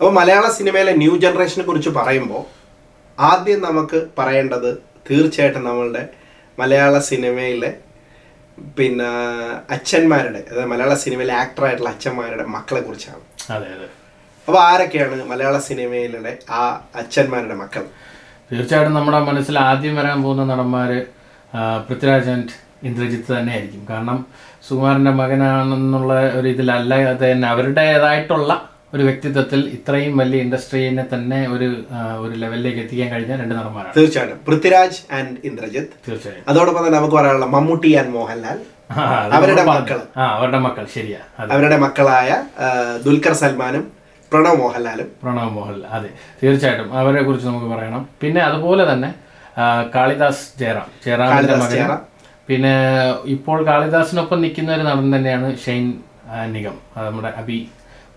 അപ്പോൾ 0.00 0.12
മലയാള 0.18 0.44
സിനിമയിലെ 0.58 0.92
ന്യൂ 1.00 1.14
ജനറേഷനെ 1.22 1.64
കുറിച്ച് 1.64 1.90
പറയുമ്പോൾ 1.96 2.42
ആദ്യം 3.18 3.58
നമുക്ക് 3.66 3.98
പറയേണ്ടത് 4.18 4.68
തീർച്ചയായിട്ടും 5.08 5.66
നമ്മളുടെ 5.66 6.02
മലയാള 6.58 6.94
സിനിമയിലെ 7.08 7.70
പിന്നെ 8.78 9.08
അച്ഛന്മാരുടെ 9.74 10.40
അതായത് 10.50 10.70
മലയാള 10.70 10.94
സിനിമയിലെ 11.02 11.34
ആക്ടറായിട്ടുള്ള 11.42 11.90
അച്ഛന്മാരുടെ 11.94 12.46
മക്കളെ 12.54 12.80
കുറിച്ചാണ്. 12.86 13.22
അതെ 13.56 13.68
അതെ. 13.74 13.88
അപ്പോൾ 14.48 14.60
ആരൊക്കെയാണ് 14.70 15.18
മലയാള 15.32 15.58
സിനിമയിലെ 15.68 16.32
ആ 16.60 16.62
അച്ഛന്മാരുടെ 17.02 17.58
മക്കൾ? 17.62 17.84
തീർച്ചയായിട്ടും 18.50 18.96
നമ്മുടെ 18.98 19.20
മനസ്സിൽ 19.30 19.58
ആദ്യം 19.68 19.94
വരാൻ 20.00 20.18
പോകുന്ന 20.24 20.48
നടന്മാർ 20.52 20.90
പൃഥ്വിരാജ് 21.88 22.32
ആൻഡ് 22.36 22.56
ഇന്ദ്രജിത്ത് 22.88 23.30
തന്നെയായിരിക്കും. 23.36 23.84
കാരണം 23.92 24.18
സുകുമാരന്റെ 24.68 25.14
മകനാണെന്നുള്ള 25.22 26.12
ഒരു 26.40 26.48
ഇതിലല്ല 26.56 27.02
അത് 27.12 27.24
തന്നെ 27.30 27.48
അവരുടേതായിട്ടുള്ള 27.54 28.52
ഒരു 28.94 29.02
വ്യക്തിത്വത്തിൽ 29.02 29.60
ഇത്രയും 29.68 30.16
വലിയ 30.16 30.40
ഇൻഡസ്ട്രീനെ 30.40 31.04
തന്നെ 31.14 31.48
ഒരു 31.48 31.84
ഒരു 32.20 32.34
ലെവലിലേക്ക് 32.38 32.78
എത്തിക്കാൻ 32.78 33.08
കഴിഞ്ഞ 33.10 33.36
രണ്ട് 33.36 33.54
നടന്മാരാണ്. 33.54 33.94
തീർച്ചയായിട്ടും. 33.96 34.40
പൃഥ്വിരാജ് 34.48 35.14
ആൻഡ് 35.14 35.36
ഇന്ദ്രജിത്ത്. 35.44 36.10
തീർച്ചയായും. 36.10 36.44
അതോടൊപ്പം 36.48 36.86
തന്നെ 36.86 36.98
നമുക്ക് 36.98 37.16
പറയാനുള്ള 37.16 37.46
മമ്മൂട്ടി 37.46 37.94
ആൻഡ് 37.94 38.08
മോഹൻലാൽ. 38.08 38.58
അവരുടെ 39.32 39.64
മക്കൾ. 39.64 40.00
അവരുടെ 40.16 40.58
മക്കൾ. 40.58 40.86
ശരിയാ. 40.94 41.18
അവരുടെ 41.52 41.76
മക്കളായ 41.76 42.42
ദുൽഖർ 43.06 43.32
സൽമാനും 43.32 43.92
പ്രണവ് 44.32 44.56
മോഹൻലാലും. 44.56 45.08
പ്രണവ് 45.22 45.50
മോഹൻലാൽ. 45.50 45.90
അതെ. 45.90 46.10
തീർച്ചയായിട്ടും. 46.42 46.94
അവരെ 46.98 47.22
കുറിച്ച് 47.22 47.46
നമുക്ക് 47.46 47.66
പറയണം. 47.66 48.08
പിന്നെ 48.22 48.40
അതുപോലെ 48.40 48.92
തന്നെ 48.92 49.14
കാളിദാസ് 49.94 50.60
ജയറാം. 50.60 50.86
ജയറാമിന്റെ 51.06 51.34
കാളിദാസ് 51.34 51.60
മകൻ 51.60 51.74
ജയറാം. 51.74 52.02
പിന്നെ 52.48 52.74
ഇപ്പോൾ 53.24 53.66
കാളിദാസിനൊപ്പം 53.66 54.42
നിൽക്കുന്ന 54.42 54.74
ഒരു 54.74 54.82
നടൻ 54.82 55.16
തന്നെയാണ് 55.16 55.56
ഷെയ്ൻ 55.66 55.92
നിഗം. 56.46 56.78
നമ്മുടെ 56.96 57.32
അബി 57.36 57.68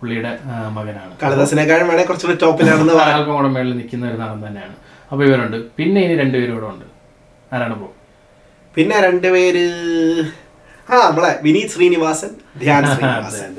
പുള്ളിയുടെ 0.03 0.31
മകനാണ്. 0.77 1.11
കാളിദാസിനെക്കാളും 1.23 1.87
വേണേ 1.93 2.03
കുറച്ചുകൂടി 2.11 2.37
ടോപ്പിലാണെന്ന് 2.45 2.93
അല്പം 3.07 3.33
കൂടെ 3.39 3.49
മേളിൽ 3.57 3.73
നിൽക്കുന്ന 3.79 4.09
ഒരു 4.11 4.17
നടൻ 4.21 4.39
തന്നെയാണ്. 4.47 4.75
അപ്പോൾ 5.11 5.23
ഇവരുണ്ട്. 5.27 5.57
പിന്നെ 5.77 5.99
ഇനി 6.05 6.15
രണ്ടുപേരും 6.21 6.55
കൂടെ 6.57 6.67
ഉണ്ട്. 6.73 6.85
ആരാണ് 7.55 7.75
പോ 7.81 7.87
പിന്നെ 8.75 8.95
രണ്ടുപേര് 9.07 9.63
ആ 10.87 10.95
നമ്മളെ 11.07 11.31
വിനീത് 11.43 11.73
ശ്രീനിവാസൻ 11.73 12.31
ധ്യാൻ 12.61 12.83
ശ്രീനിവാസൻ. 12.93 13.51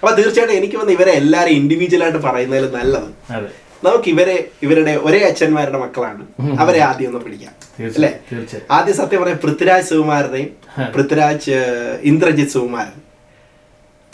അപ്പൊ 0.00 0.10
തീർച്ചയായിട്ടും 0.18 0.56
എനിക്ക് 0.60 0.76
വന്ന് 0.80 0.92
ഇവരെ 0.96 1.12
എല്ലാരും 1.20 1.52
ഇൻഡിവിജ്വൽ 1.60 2.02
ആയിട്ട് 2.06 2.20
പറയുന്നതിൽ 2.26 2.66
നല്ലത്. 2.78 3.08
നമുക്ക് 3.86 4.08
ഇവരെ 4.14 4.36
ഇവരുടെ 4.66 4.92
ഒരേ 5.06 5.20
അച്ഛന്മാരുടെ 5.28 5.78
മക്കളാണ്. 5.84 6.22
അവരെ 6.62 6.80
ആദ്യം 6.88 7.08
ഒന്ന് 7.10 7.20
പിടിക്കാം. 7.26 7.54
അല്ലേ? 7.96 8.10
ആദ്യം 8.76 8.96
സത്യം 9.00 9.20
പറയാം 9.22 9.40
പൃഥ്വിരാജ് 9.44 9.88
സുകുമാരനെയും 9.90 10.50
പൃഥ്വിരാജ് 10.94 11.56
ഇന്ദ്രജിത് 12.10 12.52
സുകുമാരൻ 12.56 12.96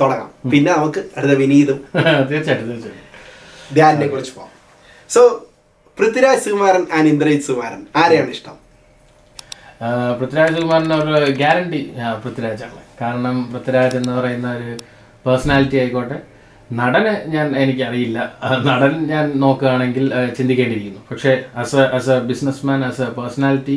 തുടങ്ങാം. 0.00 0.30
പിന്നെ 0.52 0.70
നമുക്ക് 0.76 1.00
അടുത്ത 1.16 1.34
വിനീതും 1.42 1.78
തീർച്ചയായിട്ടും 2.30 2.66
തീർച്ചയായിട്ടും. 2.70 3.08
ധ്യാനിനെ 3.74 4.06
കുറിച്ച് 4.06 4.32
പോകാം. 4.36 4.52
സോ 5.10 5.20
പൃഥ്വിരാജ് 5.98 6.42
സുകുമാരൻ 6.44 6.84
ആൻഡ് 6.96 7.08
ഇന്ദ്രജിത് 7.08 7.46
സുകുമാരൻ 7.48 7.80
ആരെയാണ് 8.02 8.30
ഇഷ്ടം? 8.30 8.56
പൃഥ്വിരാജ് 10.18 10.54
സുകുമാരന്റെ 10.56 10.96
ഒരു 10.96 11.30
ഗ്യാരണ്ടി 11.32 11.80
പൃഥ്വിരാജാണ്. 12.24 12.80
കാരണം 13.00 13.36
പൃഥ്വിരാജ് 13.52 13.96
എന്ന് 13.96 14.12
പറയുന്ന 14.12 14.48
ഒരു 14.56 14.70
പേഴ്സണാലിറ്റി 15.26 15.76
ആയിക്കോട്ടെ 15.76 16.18
നടന് 16.80 17.12
ഞാൻ 17.34 17.56
എനിക്കറിയില്ല. 17.62 18.18
നടൻ 18.68 18.92
ഞാൻ 19.06 19.24
നോക്കുകയാണെങ്കിൽ 19.40 20.04
ചിന്തിക്കേണ്ടിയിരിക്കുന്നു. 20.38 21.02
പക്ഷേ 21.10 21.32
as 21.56 21.76
a 21.76 21.84
as 21.96 22.10
a 22.10 22.18
business 22.30 22.66
man 22.66 22.84
as 22.84 23.02
a 23.02 23.08
personality 23.18 23.76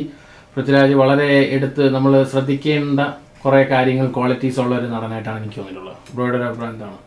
Prithviraj 0.55 0.93
വളരെ 0.93 1.29
എടുത്ത് 1.55 1.93
നമ്മൾ 1.95 2.23
ശ്രദ്ധിക്കേണ്ട 2.23 2.99
കുറേ 3.45 3.59
കാര്യങ്ങൾ 3.71 4.07
ക്വാളിറ്റീസ് 4.13 4.59
ഉള്ള 4.61 4.73
ഒരു 4.81 4.87
നടനായിട്ടാണ് 4.93 5.37
എനിക്ക് 5.41 5.57
തോന്നിയിട്ടുള്ളത്. 5.59 5.97
ബ്രോയുടെ 6.15 6.37
ഒരു 6.37 6.45
അഭിപ്രായം 6.49 6.73
എന്താണ്? 6.75 6.97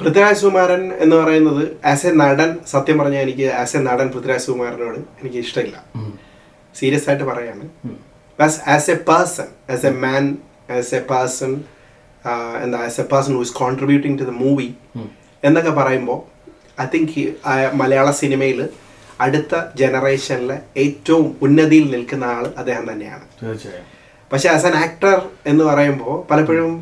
പൃഥ്വിരാജ് 0.00 0.38
സുകുമാരൻ 0.40 0.82
എന്ന് 1.04 1.14
പറയുന്നത് 1.20 1.62
ആസ് 1.92 2.06
എ 2.08 2.10
നടൻ 2.20 2.50
സത്യം 2.72 2.96
പറഞ്ഞാൽ 3.00 3.22
എനിക്ക് 3.26 3.46
ആസ് 3.60 3.74
എ 3.78 3.80
നടൻ 3.86 4.08
പൃഥ്വിരാജ് 4.14 4.44
സുകുമാരനോട് 4.46 4.98
എനിക്ക് 5.20 5.38
ഇഷ്ടമില്ല. 5.44 5.76
സീരിയസ് 6.80 7.08
ആയിട്ട് 7.10 7.26
പറയാണ് 7.30 7.64
as 8.74 8.90
a 8.94 8.98
person 9.08 9.48
as 9.74 9.86
a 9.90 9.92
man 10.04 10.24
as 10.78 10.94
a 11.00 11.02
person 11.10 11.52
എന്താ 12.64 12.78
as 12.88 13.00
a 13.04 13.06
person 13.14 13.34
who 13.38 13.42
is 13.48 13.56
contributing 13.62 14.16
to 14.20 14.28
the 14.30 14.34
movie 14.44 14.68
എന്നൊക്കെ 15.42 15.74
പറയുമ്പോൾ 15.80 16.20
ഐ 16.84 16.88
തിങ്ക് 16.94 17.20
മലയാള 17.82 18.08
സിനിമയിൽ 18.22 18.60
അടുത്ത 19.26 19.54
ജനറേഷനിലെ 19.82 20.56
ഏറ്റവും 20.84 21.26
ഉന്നതിയിൽ 21.46 21.86
നിൽക്കുന്ന 21.96 22.24
ആൾ 22.36 22.46
അദ്ദേഹം 22.60 22.86
തന്നെയാണ്. 22.92 23.26
തീർച്ചയായും. 23.42 23.86
പക്ഷെ 24.30 24.48
ആസ് 24.48 24.66
ആൻ 24.66 24.76
ആക്ടർ 24.76 25.16
എന്ന് 25.46 25.64
പറയുമ്പോൾ 25.64 26.16
പലപ്പോഴും 26.30 26.72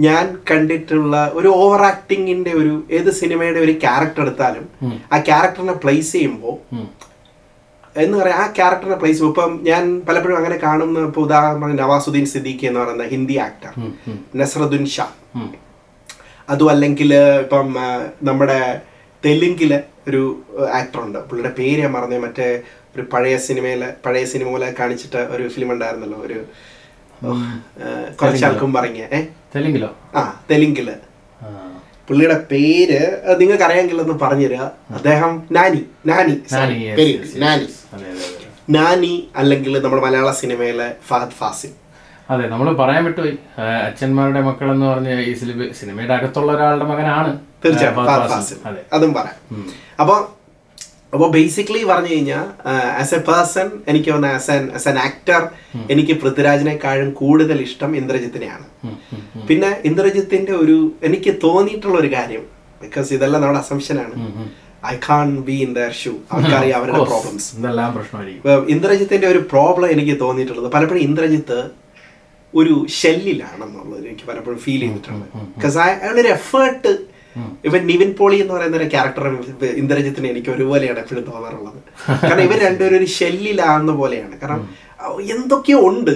ഞാൻ 0.00 0.24
കണ്ടിട്ടുള്ള 0.50 1.16
ഒരു 1.34 1.48
ഓവർ 1.58 1.82
ആക്ടിങ്ങിന്റെ 1.84 2.52
ഒരു 2.52 2.72
ഏത് 2.90 3.10
സിനിമയുടെ 3.12 3.60
ഒരു 3.60 3.74
ക്യാരക്ടർ 3.78 4.22
എടുത്താലും 4.22 4.64
ആ 5.12 5.18
ക്യാരക്ടറിനെ 5.20 5.74
പ്ലേസ് 5.82 6.12
ചെയ്യുമ്പോൾ 6.12 6.56
എന്ന് 7.96 8.16
പറയാം 8.18 8.38
ആ 8.38 8.46
ക്യാരക്ടറിനെ 8.52 8.96
പ്ലേസ് 8.96 9.16
ചെയ്യുമ്പോൾ 9.16 9.44
ഇപ്പം 9.44 9.64
ഞാൻ 9.66 9.84
പലപ്പോഴും 10.08 10.36
അങ്ങനെ 10.36 10.56
കാണുന്ന 10.58 11.06
ഇപ്പോൾ 11.06 11.24
ഉദാഹരണം 11.26 11.76
നവാസുദ്ദീൻ 11.76 12.26
സിദ്ദീഖി 12.26 12.66
എന്ന് 12.66 12.80
പറയുന്ന 12.80 13.06
ഹിന്ദി 13.08 13.36
ആക്ടർ. 13.38 13.72
നസ്രദുൻ 14.36 14.84
ഷാ. 14.86 15.06
അതും 16.48 16.70
അല്ലെങ്കിൽ 16.70 17.10
ഇപ്പം 17.42 17.66
നമ്മുടെ 18.22 18.60
തെലുങ്കിലെ 19.22 19.78
ഒരു 20.08 20.20
ആക്ടർ 20.72 21.00
ഉണ്ട് 21.00 21.18
പുള്ളിയുടെ 21.20 21.52
പേര് 21.56 21.80
ഞാൻ 21.80 21.92
മറന്നു 21.92 22.18
മറ്റേ 22.18 22.46
ഒരു 22.96 23.02
പഴയ 23.12 23.36
സിനിമയിലെ 23.36 23.94
പഴയ 24.06 24.24
സിനിമ 24.24 24.50
പോലെ 24.50 24.74
കാണിച്ചിട്ട് 24.80 25.16
ഒരു 25.16 25.48
ഫിലിം 25.48 25.72
ഉണ്ടായിരുന്നല്ലോ 25.72 26.18
ഒരു 26.18 26.38
കുറച്ചാൾക്കും 28.22 28.72
പറഞ്ഞ 28.74 28.98
ഏ? 29.12 29.20
തെലുങ്കിലോ? 29.54 29.96
ആ 30.14 30.42
തെലുങ്കിൽ. 30.50 30.88
പുള്ളിയുടെ 32.08 32.44
പേര് 32.52 33.00
നിങ്ങൾക്ക് 33.40 33.64
അറിയാമെങ്കിൽ 33.64 34.00
ഒന്ന് 34.00 34.14
പറഞ്ഞുതരിക 34.18 34.62
അദ്ദേഹം 34.90 35.32
നാനി 35.50 35.80
നാനി 36.06 36.34
നാനി, 36.52 37.66
നാനി. 38.70 39.28
അല്ലെങ്കിൽ 39.36 39.82
നമ്മുടെ 39.82 40.02
മലയാള 40.02 40.30
സിനിമയിലെ 40.30 40.94
ഫഹദ് 41.08 41.30
ഫാസിൽ. 41.30 41.70
അതെ 42.30 42.48
നമ്മൾ 42.48 42.72
പറയാൻ 42.72 43.04
വിട്ടുപോയി. 43.04 43.36
അച്ഛന്മാരുടെ 43.86 44.40
മക്കൾ 44.40 44.72
എന്ന് 44.72 44.86
പറഞ്ഞ 44.86 45.20
ഈ 45.20 45.34
സിനിമ 45.34 45.72
സിനിമയുടെ 45.72 46.14
അകത്തുള്ള 46.14 46.52
ഒരാളുടെ 46.52 46.84
മകനാണ് 46.84 47.30
തീർച്ചയായും 47.64 48.00
അതെ. 48.00 49.06
പറയാം. 49.12 49.38
അപ്പോൾ 50.00 50.18
അപ്പോൾ 51.12 51.28
ബേസിക്കലി 51.34 51.82
പറഞ്ഞു 51.84 52.10
കഴിഞ്ഞാൽ 52.14 52.46
ആസ് 53.02 53.14
എ 53.14 53.20
പേഴ്സൺ 53.28 53.68
എനിക്ക് 53.90 54.08
തോന്നുന്ന 54.10 54.34
as 54.38 54.50
an 54.50 54.64
as 54.78 54.88
an 54.90 54.98
actor 54.98 55.42
എനിക്ക് 55.94 56.14
പൃഥ്വിരാജിനെക്കാളും 56.22 57.10
കൂടുതൽ 57.20 57.58
ഇഷ്ടം 57.66 57.90
ഇന്ദ്രജിത്തിനെയാണ്. 57.96 58.66
പിന്നെ 59.48 59.70
ഇന്ദ്രജിത്തിന്റെ 59.90 60.52
ഒരു 60.62 60.76
എനിക്ക് 61.08 61.34
തോന്നിയിട്ടുള്ള 61.44 61.96
ഒരു 61.98 62.10
കാര്യം 62.16 62.44
ബിക്കോസ് 62.82 63.10
ഇതെല്ലാം 63.18 63.42
നമ്മുടെ 63.42 63.62
അസംഷനാണ്. 63.66 64.14
I 64.92 64.94
can 65.08 65.28
be 65.48 65.56
in 65.66 65.70
their 65.78 65.92
shoe 66.02 66.12
അവർക്കറിയാം 66.30 66.76
അവരുടെ 66.80 67.00
പ്രോബ്ലംസ് 67.10 67.48
ഇന്ദ്രജിത്തിന്റെ 68.74 69.26
ഒരു 69.26 69.42
പ്രോബ്ലം 69.52 69.88
എനിക്ക് 69.96 70.14
തോന്നിയിട്ടുള്ളത് 70.20 70.70
പലപ്പോഴും 70.76 71.02
ഇന്ദ്രജിത്ത് 71.08 71.58
ഒരു 72.54 72.74
ഷെല്ലിലാണെന്നുള്ളത് 72.98 74.04
എനിക്ക് 74.10 74.26
പലപ്പോഴും 74.28 74.60
ഫീൽ 74.66 74.82
ചെയ്തിട്ടുണ്ട് 74.84 75.26
ബിക്കോസ് 75.56 75.78
അയാളൊരു 75.84 76.30
എഫേർട്ട് 76.38 76.92
ഇവൻ 77.68 77.80
നിവിൻ 77.90 78.10
പോളി 78.18 78.36
എന്ന് 78.42 78.54
പറയുന്ന 78.56 78.76
ഒരു 78.80 78.88
ക്യാരക്ടർ 78.94 79.24
ഇന്ദ്രജിത്തിന് 79.82 80.28
എനിക്ക് 80.32 80.50
ഒരുപോലെയാണ് 80.56 81.00
എപ്പോഴും 81.04 81.24
തോന്നാറുള്ളത്. 81.30 81.80
കാരണം 82.28 82.44
ഇവർ 82.48 82.58
രണ്ടുപേരും 82.68 82.98
ഒരു 83.00 83.08
ഷെല്ലിലാകുന്ന 83.18 83.92
പോലെയാണ്. 84.02 84.36
കാരണം 84.42 84.68
എന്തൊക്കെയോ 85.34 85.78
ഉണ്ട് 85.88 86.14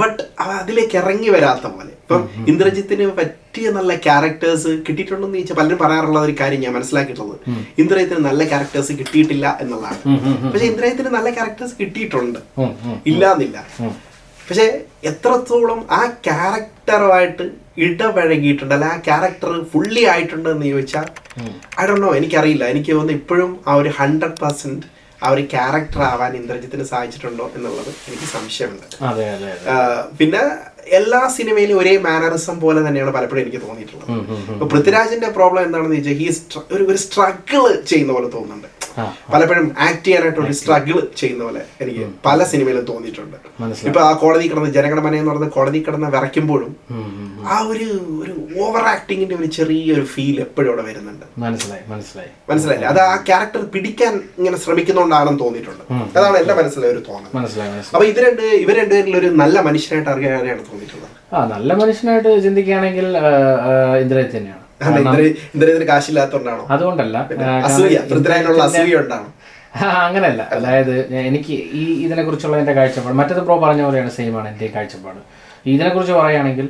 ബട്ട് 0.00 0.22
അതിലേക്ക് 0.60 0.96
ഇറങ്ങി 1.00 1.28
വരാത്ത 1.34 1.66
പോലെ. 1.74 1.92
ഇപ്പം 2.02 2.22
ഇന്ദ്രജിത്തിന് 2.50 3.04
പറ്റിയ 3.18 3.66
നല്ല 3.76 3.92
ക്യാരക്ടേഴ്സ് 4.06 4.70
കിട്ടിയിട്ടുണ്ടെന്ന് 4.86 5.36
ചോദിച്ചാൽ 5.36 5.56
പലരും 5.60 5.78
പറയാറുള്ള 5.84 6.18
ഒരു 6.26 6.34
കാര്യം 6.40 6.60
ഞാൻ 6.64 6.72
മനസ്സിലാക്കിയിട്ടുള്ളത്. 6.76 7.38
ഇന്ദ്രജിത്തിന് 7.82 8.22
നല്ല 8.28 8.44
ക്യാരക്ടേഴ്സ് 8.52 8.92
കിട്ടിയിട്ടില്ല 9.00 9.46
എന്നുള്ളതാണ്. 9.62 10.00
പക്ഷെ 10.52 10.66
ഇന്ദ്രജിത്തിന് 10.72 11.12
നല്ല 11.16 11.30
ക്യാരക്ടേഴ്സ് 11.38 11.76
കിട്ടിയിട്ടുണ്ട്. 11.80 12.40
ഇല്ലാന്നില്ല. 13.12 13.58
പക്ഷെ 14.48 14.66
എത്രത്തോളം 15.10 15.80
ആ 15.98 16.02
ക്യാരക്ടറുമായിട്ട് 16.28 17.44
ഇടപഴകിയിട്ടുണ്ട് 17.86 18.74
അല്ല 18.76 18.86
ആ 18.94 18.96
ക്യാരക്ടർ 19.08 19.52
ഫുള്ളി 19.72 20.02
ആയിട്ടുണ്ട് 20.12 20.48
എന്ന് 20.54 20.66
ചോദിച്ചാൽ 20.72 21.06
ഐ 21.82 21.86
ഡോ 21.90 21.94
നോ 22.06 22.10
എനിക്കറിയില്ല. 22.18 22.64
എനിക്ക് 22.72 22.90
തോന്നുന്നു 22.96 23.20
ഇപ്പോഴും 23.20 23.52
ആ 23.68 23.74
ഒരു 23.82 23.92
ഹൺഡ്രഡ് 24.00 24.38
പെർസെന്റ് 24.42 24.86
ആ 25.22 25.28
ഒരു 25.34 25.42
ക്യാരക്ടർ 25.54 26.00
ആവാൻ 26.10 26.32
ഇന്ദ്രജിത്തിന് 26.40 26.84
സാധിച്ചിട്ടുണ്ടോ 26.92 27.46
എന്നുള്ളത് 27.56 27.90
എനിക്ക് 28.08 28.28
സംശയമുണ്ട്. 28.36 28.86
പിന്നെ 30.20 30.42
എല്ലാ 30.98 31.20
സിനിമയിലും 31.38 31.76
ഒരേ 31.80 31.94
മാനറിസം 32.06 32.56
പോലെ 32.62 32.80
തന്നെയാണ് 32.86 33.12
പലപ്പോഴും 33.16 33.42
എനിക്ക് 33.42 33.60
തോന്നിയിട്ടുള്ളത്. 33.66 34.08
ഇപ്പൊ 34.54 34.66
പൃഥ്വിരാജിന്റെ 34.72 35.28
പ്രോബ്ലം 35.36 35.62
എന്താണെന്ന് 35.66 35.98
ചോദിച്ചാൽ 35.98 36.18
ഹീ 36.20 36.28
ഒരു 36.74 36.84
ഒരു 36.90 36.98
സ്ട്രഗിൾ 37.04 37.64
ചെയ്യുന്ന 37.90 38.12
പോലെ 38.16 38.30
തോന്നുന്നുണ്ട്. 38.36 38.68
പലപ്പോഴും 39.32 39.66
ആക്ട് 39.84 40.02
ചെയ്യാനായിട്ട് 40.06 40.40
ഒരു 40.46 40.54
സ്ട്രഗിൾ 40.58 40.96
ചെയ്യുന്ന 41.20 41.42
പോലെ 41.46 41.62
എനിക്ക് 41.82 42.02
പല 42.26 42.44
സിനിമയിലും 42.50 42.84
തോന്നിയിട്ടുണ്ട്. 42.90 43.36
ഇപ്പൊ 43.90 44.00
ആ 44.08 44.10
കോടതി 44.22 44.44
കിടന്ന് 44.48 44.72
ജനഗണമന 44.78 45.14
എന്ന് 45.20 45.30
പറയുന്ന 45.30 45.48
കോടതി 45.54 45.78
കിടന്ന് 45.86 46.08
വിറയ്ക്കുമ്പോഴും. 46.16 46.72
ആ 47.52 47.56
ഒരു 47.72 47.88
ഒരു 48.22 48.32
ഓവർ 48.64 48.84
ആക്ടിങ്ങിന്റെ 48.94 49.34
ഒരു 49.40 49.48
ചെറിയൊരു 49.56 50.04
ഫീൽ 50.14 50.36
എപ്പോഴും 50.46 50.70
അവിടെ 50.72 50.84
വരുന്നുണ്ട്. 50.88 51.26
മനസ്സിലായി 51.44 51.84
മനസ്സിലായി. 51.92 52.30
മനസ്സിലായില്ലേ? 52.50 52.88
അത് 52.92 53.00
ആ 53.08 53.14
ക്യാരക്ടർ 53.28 53.62
പിടിക്കാൻ 53.74 54.14
ഇങ്ങനെ 54.38 54.58
ശ്രമിക്കുന്നോണ്ടാണെന്ന് 54.64 55.40
തോന്നിയിട്ടുണ്ട്. 55.44 55.84
അതാണ് 56.18 56.36
എന്റെ 56.42 56.56
മനസ്സിലെ 56.60 56.88
ഒരു 56.94 57.00
തോന്നൽ. 57.08 57.30
മനസ്സിലായി 57.38 57.70
മനസ്സിലായി. 57.74 57.94
അപ്പൊ 57.96 58.06
ഇത് 58.12 58.20
രണ്ട് 58.26 58.42
ഇവർ 58.64 58.76
രണ്ടുപേരിൽ 58.82 59.16
ഒരു 59.20 59.30
നല്ല 59.42 59.56
മനുഷ്യനായിട്ട് 59.68 60.10
അറിയാനാണ് 60.14 60.64
തോന്നിയിട്ടുള്ളത്. 60.70 61.10
ആ 61.34 61.44
നല്ല 61.54 61.72
മനുഷ്യനായിട്ട് 61.82 62.30
ചിന്തിക്കുകയാണെങ്കിൽ 62.46 63.06
ഇന്ദ്രയെ 64.04 64.28
തന്നെയാണ്. 64.34 64.58
കാശില്ലാത്തോണ്ടാണോ 65.92 66.64
അതുകൊണ്ടല്ല 66.74 67.18
അസൂയ 67.68 67.98
പൃഥ്വിരാജിനുള്ള 68.10 68.62
അസൂയ 68.68 68.96
ഉണ്ടാണോ 69.02 69.28
അങ്ങനെയല്ല. 70.06 70.42
അതായത് 70.56 70.94
എനിക്ക് 71.28 71.54
ഈ 71.80 71.82
ഇതിനെക്കുറിച്ചുള്ള 72.04 72.56
എന്റെ 72.62 72.74
കാഴ്ചപ്പാട് 72.78 73.16
മറ്റേത് 73.20 73.40
പ്രോ 73.46 73.54
പറഞ്ഞ 73.62 73.82
പോലെയാണ് 73.86 74.10
സെയിം 74.16 74.34
ആണ് 74.40 74.48
എന്റെ 74.52 74.66
കാഴ്ചപ്പാട്. 74.74 75.20
ഇതിനെക്കുറിച്ച് 75.72 76.14
പറയുകയാണെങ്കിൽ 76.18 76.66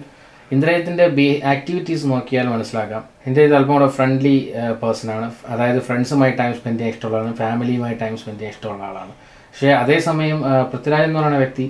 ഇന്ദ്രയത്തിന്റെ 0.52 1.04
ബി 1.19 1.26
ആക്ടിവിറ്റീസ് 1.52 2.06
നോക്കിയാൽ 2.12 2.46
മനസ്സിലാക്കാം. 2.54 3.02
ഇന്ദ്രജിത്ത് 3.26 3.56
അല്പം 3.58 3.72
കൂടെ 3.76 3.88
ഫ്രണ്ട്ലി 3.99 4.34
പേഴ്സണാണ് 4.82 5.26
അതായത് 5.52 5.81
ഫ്രണ്ട്സുമായി 5.87 6.32
ടൈം 6.40 6.52
സ്പെൻഡ് 6.58 6.78
ചെയ്യാൻ 6.81 6.94
ഇഷ്ടമുള്ള 6.94 7.19
ആളാണ് 7.20 7.37
ഫാമിലിയുമായി 7.43 7.96
ടൈം 8.02 8.14
സ്പെൻഡ് 8.20 8.40
ചെയ്യാൻ 8.40 8.54
ഇഷ്ടമുള്ള 8.56 8.84
ആളാണ്. 8.90 9.12
പക്ഷേ 9.50 9.70
അതേസമയം 9.82 10.38
പൃഥ്വിരാജ് 10.72 11.06
എന്ന് 11.08 11.19
പറയുന്ന 11.20 11.40
വ്യക്തി 11.44 11.66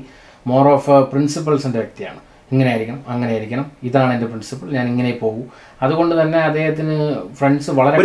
മോർ 0.53 0.67
ഓഫ് 0.75 0.97
പ്രിൻസിപ്പൾസിന്റെ 1.13 1.79
വ്യക്തിയാണ്. 1.83 2.21
ഇങ്ങനെ 2.53 2.69
ആയിരിക്കണം 2.73 3.03
അങ്ങനെ 3.13 3.31
ആയിരിക്കണം 3.35 3.67
ഇതാണ് 3.89 4.13
എന്റെ 4.17 4.29
പ്രിൻസിപ്പിൾ 4.31 4.69
ഞാൻ 4.79 4.87
ഇങ്ങനെ 4.93 5.11
പോകും. 5.23 5.45
അതുകൊണ്ട് 5.85 6.15
തന്നെ 6.21 6.39
അദ്ദേഹത്തിന് 6.49 6.97
ഫ്രണ്ട്സ് 7.39 7.71
വളരെ 7.79 7.97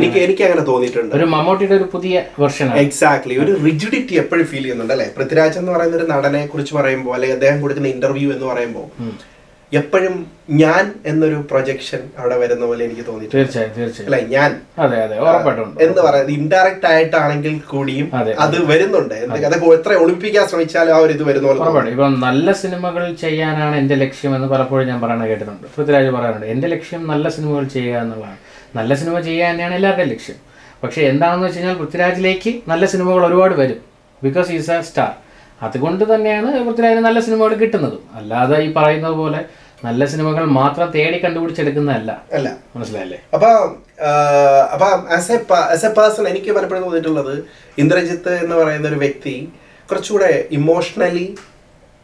എനിക്ക് 0.00 0.18
എനിക്ക് 0.26 0.42
അങ്ങനെ 0.48 0.64
തോന്നിയിട്ടുണ്ട്. 0.70 1.14
ഒരു 1.18 1.26
മമ്മൂട്ടിയുടെ 1.34 1.76
ഒരു 1.80 1.86
പുതിയ 1.94 2.24
വെർഷൻ 2.42 2.68
എക്സാക്ട്ലി 2.84 3.36
ഒരു 3.44 3.52
റിജിഡിറ്റി 3.66 4.16
എപ്പോഴും 4.22 4.46
ഫീൽ 4.52 4.64
ചെയ്യുന്നുണ്ട് 4.64 4.94
അല്ലെ? 4.96 5.08
പൃഥ്വിരാജ് 5.18 5.58
എന്ന് 5.62 5.72
പറയുന്ന 5.76 5.96
ഒരു 6.00 6.08
നടനെ 6.14 6.42
കുറിച്ച് 6.52 6.74
പറയുമ്പോൾ 6.78 7.14
അല്ലെങ്കിൽ 7.16 7.38
അദ്ദേഹം 7.38 7.60
കൊടുക്കുന്ന 7.64 7.90
ഇന്റർവ്യൂ 7.96 8.30
എന്ന് 8.36 8.48
പറയുമ്പോൾ 8.52 8.86
എപ്പോഴും 9.78 10.26
ഞാൻ 10.50 10.94
എന്നൊരു 11.06 11.44
പ്രൊജക്ഷൻ 11.50 12.00
അവിടെ 12.18 12.36
വരുന്ന 12.38 12.66
പോലെ 12.66 12.84
എനിക്ക് 12.84 13.02
തോന്നിയിട്ടുണ്ട്. 13.06 13.36
തീർച്ചയായും 13.36 13.72
തീർച്ചയായും. 13.76 14.08
അല്ലെ? 14.08 14.20
ഞാൻ. 14.36 14.50
അതെ 14.78 14.96
അതെ 15.02 15.16
എന്ന് 15.84 16.02
പറയുന്നത് 16.02 16.30
ഇൻഡയറക്റ്റ് 16.30 16.86
ആയിട്ടാണെങ്കിൽ 16.86 17.58
കൂടിയും 17.58 18.06
അത് 18.16 18.66
വരുന്നുണ്ട്. 18.66 19.14
അതൊക്കെ 19.14 19.66
എത്ര 19.66 19.92
ഒളിപ്പിക്കാൻ 19.94 20.48
ശ്രമിച്ചാലും 20.48 20.94
ആ 20.94 20.98
ഒരു 20.98 21.12
ഇത് 21.12 21.22
വരുന്ന 21.22 21.70
പോലെ. 21.70 21.90
ഇപ്പം 21.90 22.20
നല്ല 22.20 22.52
സിനിമകൾ 22.52 23.14
ചെയ്യാനാണ് 23.14 23.76
എന്റെ 23.76 23.94
ലക്ഷ്യം 23.94 24.34
എന്ന് 24.36 24.48
പലപ്പോഴും 24.48 24.88
ഞാൻ 24.88 25.00
പറയുന്നത് 25.00 25.28
കേട്ടിട്ടുണ്ട്. 25.28 25.66
പൃഥ്വിരാജ് 25.76 26.10
പറയാറുണ്ട് 26.10 26.46
എന്റെ 26.46 26.68
ലക്ഷ്യം 26.68 27.06
നല്ല 27.06 27.28
സിനിമകൾ 27.28 27.64
ചെയ്യുക 27.76 27.96
എന്നുള്ളതാണ്. 27.98 28.38
നല്ല 28.76 28.94
സിനിമ 28.94 29.20
ചെയ്യുക 29.20 29.46
തന്നെയാണ് 29.46 29.74
എല്ലാവരുടെയും 29.74 30.12
ലക്ഷ്യം. 30.14 30.36
പക്ഷേ 30.82 31.00
എന്താണെന്ന് 31.02 31.46
വെച്ച് 31.46 31.58
കഴിഞ്ഞാൽ 31.58 31.76
പൃഥ്വിരാജിലേക്ക് 31.76 32.62
നല്ല 32.68 32.86
സിനിമകൾ 32.86 33.26
ഒരുപാട് 33.26 33.54
വരും. 33.54 33.80
Because 34.22 34.52
is 34.52 34.70
a 34.70 34.80
star. 34.80 35.10
അതുകൊണ്ട് 35.62 36.14
തന്നെയാണ് 36.14 36.64
പൃഥ്വിരാജിന് 36.66 37.04
നല്ല 37.04 37.20
സിനിമകൾ 37.20 37.54
കിട്ടുന്നത്. 37.54 37.98
അല്ലാതെ 38.14 38.58
ഈ 38.62 38.72
പറയുന്നത് 38.72 39.12
പോലെ 39.12 39.44
നല്ല 39.82 40.06
സിനിമകൾ 40.06 40.44
മാത്രം 40.60 40.88
തേടി 40.96 41.18
കണ്ടുപിടിച്ചെടുക്കുന്നതല്ല. 41.18 42.10
അല്ല. 42.32 42.48
മനസ്സിലായല്ലേ? 42.76 43.18
അപ്പൊ 43.34 43.50
അപ്പൊ 44.74 44.86
as 45.16 45.32
a 45.32 45.38
as 45.74 45.86
a 45.86 45.92
person 45.98 46.26
എനിക്ക് 46.28 46.50
പലപ്പോഴും 46.56 46.84
തോന്നിയിട്ടുള്ളത് 46.84 47.34
ഇന്ദ്രജിത്ത് 47.78 48.32
എന്ന് 48.44 48.56
പറയുന്ന 48.56 48.88
ഒരു 48.88 48.98
വ്യക്തി 49.04 49.34
കുറച്ചുകൂടെ 49.88 50.30
ഇമോഷണലി 50.58 51.26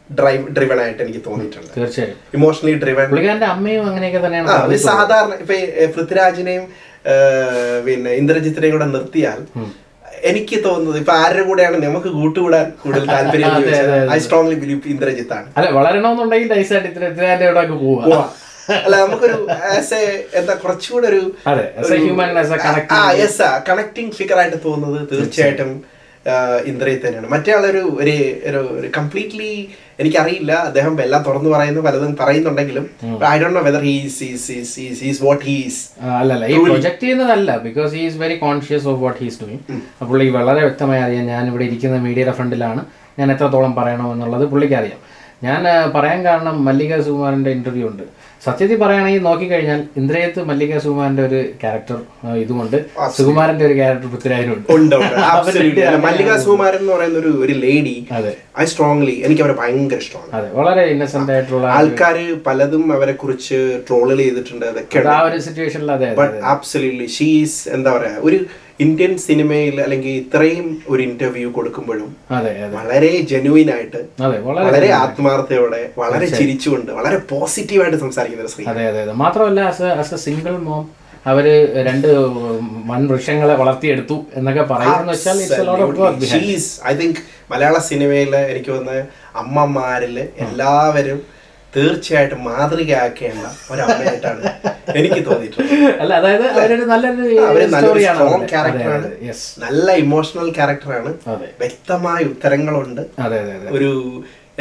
ഡ്രൈവ് 0.09 0.43
ഡ്രിവൺ 0.57 0.77
ആയിട്ട് 0.81 1.01
എനിക്ക് 1.03 1.21
തോന്നിയിട്ടുണ്ട്. 1.25 1.71
തീർച്ചയായും. 1.77 2.17
ഇമോഷണലി 2.33 2.75
ഡ്രിവൺ 2.83 3.07
പുള്ളിക്കാരന്റെ 3.09 3.49
അമ്മയും 3.55 3.85
അങ്ങനെയൊക്കെ 3.87 4.21
തന്നെയാണ് 4.25 4.77
സാധാരണ 4.89 5.33
ഇപ്പൊ 5.43 5.55
പൃഥ്വിരാജിനെയും 5.95 6.65
പിന്നെ 7.85 8.11
ഇന്ദ്രജിത്തിനെയും 8.13 8.73
കൂടെ 8.75 8.87
നിർത്തിയാൽ 8.93 9.39
എനിക്ക് 10.23 10.63
തോന്നുന്നത് 10.65 10.97
ഇപ്പൊ 10.97 11.13
ആരുടെ 11.13 11.41
കൂടെയാണ് 11.41 11.77
നമുക്ക് 11.83 12.09
കൂട്ടുകൂടാൻ 12.09 12.73
കൂടുതൽ 12.83 13.05
താല്പര്യം 13.07 13.53
ഐ 14.11 14.19
സ്ട്രോങ്ലി 14.19 14.55
ബിലീവ് 14.55 14.81
ഇന്ദ്രജിത്ത് 14.85 15.33
ആണ്. 15.33 15.47
അല്ല 15.57 15.69
വളരണമെന്നുണ്ടെങ്കിൽ 15.69 16.49
നൈസായിട്ട് 16.51 17.79
പോവാ. 17.81 18.19
അല്ല 18.77 18.95
നമുക്കൊരു 18.95 19.35
ആസ് 19.71 19.93
എ 19.93 20.05
എന്താ 20.33 20.53
കുറച്ചുകൂടെ 20.53 21.07
ഒരു 21.07 21.21
കണക്ടിങ് 23.67 24.11
ഫിഗർ 24.11 24.39
ആയിട്ട് 24.39 24.57
തോന്നുന്നത് 24.65 25.03
തീർച്ചയായിട്ടും 25.11 25.71
ഇന്ദ്രജിത്ത് 26.69 27.05
തന്നെയാണ്. 27.05 27.27
മറ്റേ 27.33 27.51
ആളൊരു 27.57 27.83
ഒരു 28.01 28.15
ഒരു 28.77 28.87
കംപ്ലീറ്റ്ലി 28.97 29.51
എനിക്കറിയില്ല. 30.01 30.51
അദ്ദേഹം 30.69 30.93
എല്ലാം 31.05 31.21
തുറന്നു 31.27 31.49
പറയുന്നു 31.53 31.81
പലതും 31.85 32.11
പറയുന്നുണ്ടെങ്കിലും 32.19 32.85
I 33.31 33.35
don't 33.41 33.57
know 33.57 33.63
whether 33.67 33.83
he's 33.87 34.27
he's 35.05 35.21
what 35.27 35.43
he's 35.49 35.79
അല്ലല്ല 36.19 36.45
ഈ 36.53 36.57
പ്രൊജക്ട് 36.67 37.03
ചെയ്യുന്നതല്ല 37.03 37.57
because 37.67 37.91
he 37.97 38.03
is 38.09 38.19
very 38.23 38.37
conscious 38.45 38.87
of 38.91 38.99
what 39.03 39.19
he's 39.23 39.39
doing 39.43 39.79
അപ്പോൾ 40.01 40.23
ഈ 40.27 40.29
വളരെ 40.37 40.61
വ്യക്തമായി 40.67 41.03
അറിയാം 41.07 41.25
ഞാൻ 41.33 41.43
ഇവിടെ 41.51 41.65
ഇരിക്കുന്ന 41.69 41.99
മീഡിയയുടെ 42.07 42.35
ഫ്രണ്ടിലാണ്. 42.39 42.83
ഞാൻ 43.19 43.27
എത്രത്തോളം 43.35 43.73
പറയണോ 43.79 44.07
എന്നുള്ളത് 44.15 44.45
പുള്ളിക്ക് 44.53 44.77
അറിയാം. 44.81 45.01
ഞാൻ 45.45 45.63
പറയാൻ 45.95 46.19
കാരണം 46.27 46.55
മല്ലിക 46.65 46.93
സുകുമാരന്റെ 47.07 47.51
ഇന്റർവ്യൂ 47.57 47.87
ഉണ്ട്. 47.89 48.05
സത്യത്തിൽ 48.41 48.77
പറയുകയാണെങ്കിൽ 48.79 49.23
നോക്കിക്കഴിഞ്ഞാൽ 49.23 49.79
ഇന്ദ്രയത്ത് 49.99 50.41
മല്ലിക 50.49 50.73
സുകുമാരന്റെ 50.83 51.23
ഒരു 51.25 51.39
ക്യാരക്ടർ 51.61 51.97
ഇതുകൊണ്ട് 52.41 52.77
സുകുമാരന്റെ 53.17 53.65
ഒരു 53.67 53.75
ക്യാരക്ടർ 53.79 54.07
പൃഥ്വിരാജിനുണ്ട് 54.13 54.67
മല്ലിക 56.05 56.31
സുകുമാരൻ 56.43 56.79
എന്ന് 56.79 56.93
പറയുന്ന 56.93 57.17
ഒരു 57.19 57.31
ഒരു 57.43 57.55
ലേഡി 57.63 57.95
അതെ. 58.17 58.33
ഐ 58.57 58.65
സ്ട്രോങ്ലി 58.67 59.15
എനിക്ക് 59.25 59.43
അവരെ 59.43 59.55
ഭയങ്കര 59.59 59.99
ഇഷ്ടമാണ്. 59.99 60.29
അതെ 60.37 60.47
വളരെ 60.57 60.83
ഇന്നസെന്റ് 60.93 61.33
ആയിട്ടുള്ള 61.33 61.65
ആൾക്കാർ 61.75 62.17
പലതും 62.47 62.85
അവരെ 62.95 63.15
കുറിച്ച് 63.15 63.59
ട്രോളുകൾ 63.87 64.21
ചെയ്തിട്ടുണ്ട് 64.23 64.65
അതൊക്കെ 64.71 65.03
ആ 65.11 65.19
ഒരു 65.27 65.39
സിറ്റുവേഷനിൽ 65.47 65.91
അതെ 65.91 66.07
അതെ 66.07 66.17
ബട്ട് 66.21 66.39
ആബ്സല്യൂട്ട്ലി 66.53 67.09
ഷീസ് 67.17 67.59
എന്താ 67.75 67.91
പറയാ 67.97 68.15
ഒരു 68.27 68.39
ഇന്ത്യൻ 68.79 69.13
സിനിമയിൽ 69.17 69.75
അല്ലെങ്കിൽ 69.81 70.13
ഇത്രയും 70.15 70.67
ഒരു 70.89 71.01
ഇന്റർവ്യൂ 71.03 71.47
കൊടുക്കുമ്പോഴും 71.51 72.09
വളരെ 72.75 73.11
ജെനുവിൻ 73.31 73.69
ആയിട്ട് 73.71 74.01
വളരെ 74.59 74.89
ആത്മാർത്ഥയോടെ 74.97 75.81
വളരെ 75.97 76.27
ചിരിച്ചുകൊണ്ട് 76.31 76.91
വളരെ 76.91 77.19
പോസിറ്റീവായിട്ട് 77.29 77.99
സംസാരിക്കുന്ന 77.99 78.45
ഒരു 78.45 78.53
സ്ത്രീ 78.53 78.65
അതെ 78.71 78.85
അതെ 78.91 79.15
മാത്രമല്ല 79.17 79.61
ആസ് 79.95 80.13
എ 80.13 80.19
സിംഗിൾ 80.25 80.55
മോം 80.67 80.85
അവർ 81.25 81.45
രണ്ട് 81.83 82.09
വൻ 82.87 83.01
വൃക്ഷങ്ങളെ 83.07 83.55
വളർത്തിയെടുത്തു 83.55 84.17
എന്നൊക്കെ 84.35 84.63
പറയുന്നത് 84.69 85.17
മലയാള 87.51 87.77
സിനിമയിലെ 87.83 88.41
എനിക്ക് 88.49 88.71
തോന്നുന്നത് 88.71 89.01
അമ്മമാരിൽ 89.35 90.15
എല്ലാവരും 90.43 91.19
തീർച്ചയായിട്ടും 91.75 92.39
മാതൃകയാക്കേണ്ട 92.43 93.45
ഒരമ്മയായിട്ടാണ് 93.71 94.41
എനിക്ക് 94.99 95.21
തോന്നിയിട്ടുള്ളത്. 95.27 95.73
അല്ല 96.01 96.11
അതായത് 96.19 96.45
അവരൊരു 96.57 96.85
നല്ലൊരു 96.91 98.03
സ്ട്രോങ് 98.05 98.47
ക്യാരക്ടറാണ് 98.53 99.09
നല്ല 99.65 99.87
ഇമോഷണൽ 100.03 100.49
ക്യാരക്ടറാണ് 100.57 101.11
വ്യക്തമായ 101.63 102.21
ഉത്തരങ്ങളുണ്ട്. 102.33 103.03
ഒരു 103.77 103.91